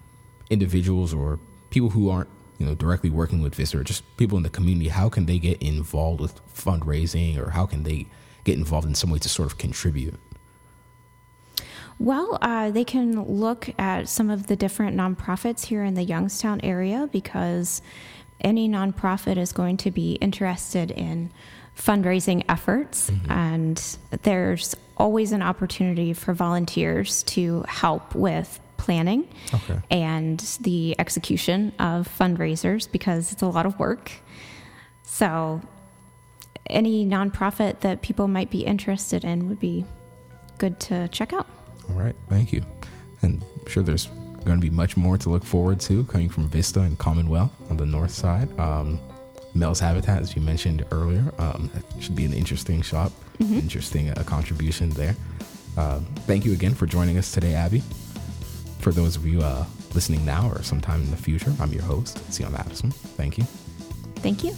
individuals 0.52 1.12
or 1.14 1.38
people 1.70 1.90
who 1.90 2.10
aren't, 2.10 2.28
you 2.58 2.66
know, 2.66 2.74
directly 2.74 3.10
working 3.10 3.42
with 3.42 3.54
Vista, 3.54 3.78
or 3.78 3.84
just 3.84 4.04
people 4.16 4.36
in 4.36 4.44
the 4.44 4.50
community, 4.50 4.88
how 4.88 5.08
can 5.08 5.26
they 5.26 5.38
get 5.38 5.60
involved 5.62 6.20
with 6.20 6.40
fundraising, 6.54 7.38
or 7.38 7.50
how 7.50 7.66
can 7.66 7.82
they 7.82 8.06
get 8.44 8.56
involved 8.58 8.86
in 8.86 8.94
some 8.94 9.10
way 9.10 9.18
to 9.18 9.28
sort 9.28 9.50
of 9.50 9.58
contribute? 9.58 10.20
Well, 11.98 12.38
uh, 12.40 12.70
they 12.70 12.84
can 12.84 13.22
look 13.22 13.70
at 13.78 14.08
some 14.08 14.30
of 14.30 14.46
the 14.46 14.56
different 14.56 14.96
nonprofits 14.96 15.66
here 15.66 15.84
in 15.84 15.94
the 15.94 16.02
Youngstown 16.02 16.60
area 16.62 17.08
because 17.12 17.82
any 18.40 18.68
nonprofit 18.68 19.36
is 19.36 19.52
going 19.52 19.76
to 19.78 19.90
be 19.90 20.14
interested 20.14 20.90
in 20.90 21.30
fundraising 21.76 22.44
efforts, 22.48 23.10
and 23.28 23.96
there's 24.22 24.74
always 24.96 25.32
an 25.32 25.42
opportunity 25.42 26.12
for 26.12 26.34
volunteers 26.34 27.22
to 27.24 27.64
help 27.68 28.14
with 28.14 28.60
planning 28.82 29.28
Okay. 29.54 29.78
and 29.90 30.40
the 30.60 30.96
execution 30.98 31.72
of 31.78 32.08
fundraisers 32.20 32.90
because 32.90 33.32
it's 33.32 33.42
a 33.42 33.46
lot 33.46 33.64
of 33.64 33.78
work. 33.78 34.10
So, 35.04 35.60
any 36.68 37.06
nonprofit 37.06 37.80
that 37.80 38.02
people 38.02 38.26
might 38.28 38.50
be 38.50 38.64
interested 38.64 39.24
in 39.24 39.48
would 39.48 39.60
be 39.60 39.84
good 40.58 40.80
to 40.80 41.08
check 41.08 41.32
out. 41.32 41.46
All 41.88 41.94
right, 41.96 42.16
thank 42.28 42.52
you. 42.52 42.62
And 43.22 43.42
I'm 43.60 43.68
sure 43.70 43.82
there's 43.82 44.06
going 44.44 44.60
to 44.60 44.66
be 44.70 44.70
much 44.70 44.96
more 44.96 45.16
to 45.18 45.28
look 45.30 45.44
forward 45.44 45.78
to 45.80 46.02
coming 46.04 46.28
from 46.28 46.48
Vista 46.48 46.80
and 46.80 46.98
Commonwealth 46.98 47.52
on 47.70 47.76
the 47.76 47.86
north 47.86 48.10
side. 48.10 48.48
Um, 48.58 48.98
Mel's 49.54 49.78
Habitat, 49.80 50.22
as 50.22 50.34
you 50.34 50.42
mentioned 50.42 50.84
earlier, 50.90 51.24
um, 51.38 51.70
should 52.00 52.16
be 52.16 52.24
an 52.24 52.32
interesting 52.32 52.82
shop, 52.82 53.12
interesting 53.38 54.10
uh, 54.10 54.22
contribution 54.26 54.90
there. 54.90 55.14
Um, 55.76 56.04
thank 56.26 56.44
you 56.44 56.52
again 56.52 56.74
for 56.74 56.86
joining 56.86 57.18
us 57.18 57.32
today, 57.32 57.54
Abby. 57.54 57.82
For 58.82 58.90
those 58.90 59.14
of 59.14 59.24
you 59.24 59.40
uh, 59.40 59.64
listening 59.94 60.24
now 60.24 60.48
or 60.48 60.60
sometime 60.64 61.02
in 61.02 61.10
the 61.12 61.16
future, 61.16 61.54
I'm 61.60 61.72
your 61.72 61.84
host, 61.84 62.18
Zion 62.32 62.52
Adissem. 62.52 62.92
Thank 62.92 63.38
you. 63.38 63.44
Thank 64.16 64.42
you. 64.42 64.56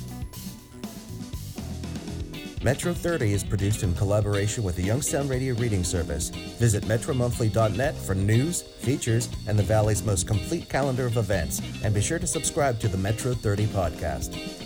Metro 2.62 2.94
30 2.94 3.34
is 3.34 3.44
produced 3.44 3.82
in 3.82 3.92
collaboration 3.94 4.64
with 4.64 4.76
the 4.76 4.82
Youngstown 4.82 5.28
Radio 5.28 5.52
Reading 5.56 5.84
Service. 5.84 6.30
Visit 6.30 6.84
metromonthly.net 6.84 7.94
for 7.94 8.14
news, 8.14 8.62
features, 8.62 9.28
and 9.46 9.58
the 9.58 9.62
Valley's 9.62 10.02
most 10.02 10.26
complete 10.26 10.70
calendar 10.70 11.04
of 11.04 11.18
events. 11.18 11.60
And 11.82 11.92
be 11.92 12.00
sure 12.00 12.18
to 12.18 12.26
subscribe 12.26 12.80
to 12.80 12.88
the 12.88 12.96
Metro 12.96 13.34
30 13.34 13.66
podcast. 13.66 14.63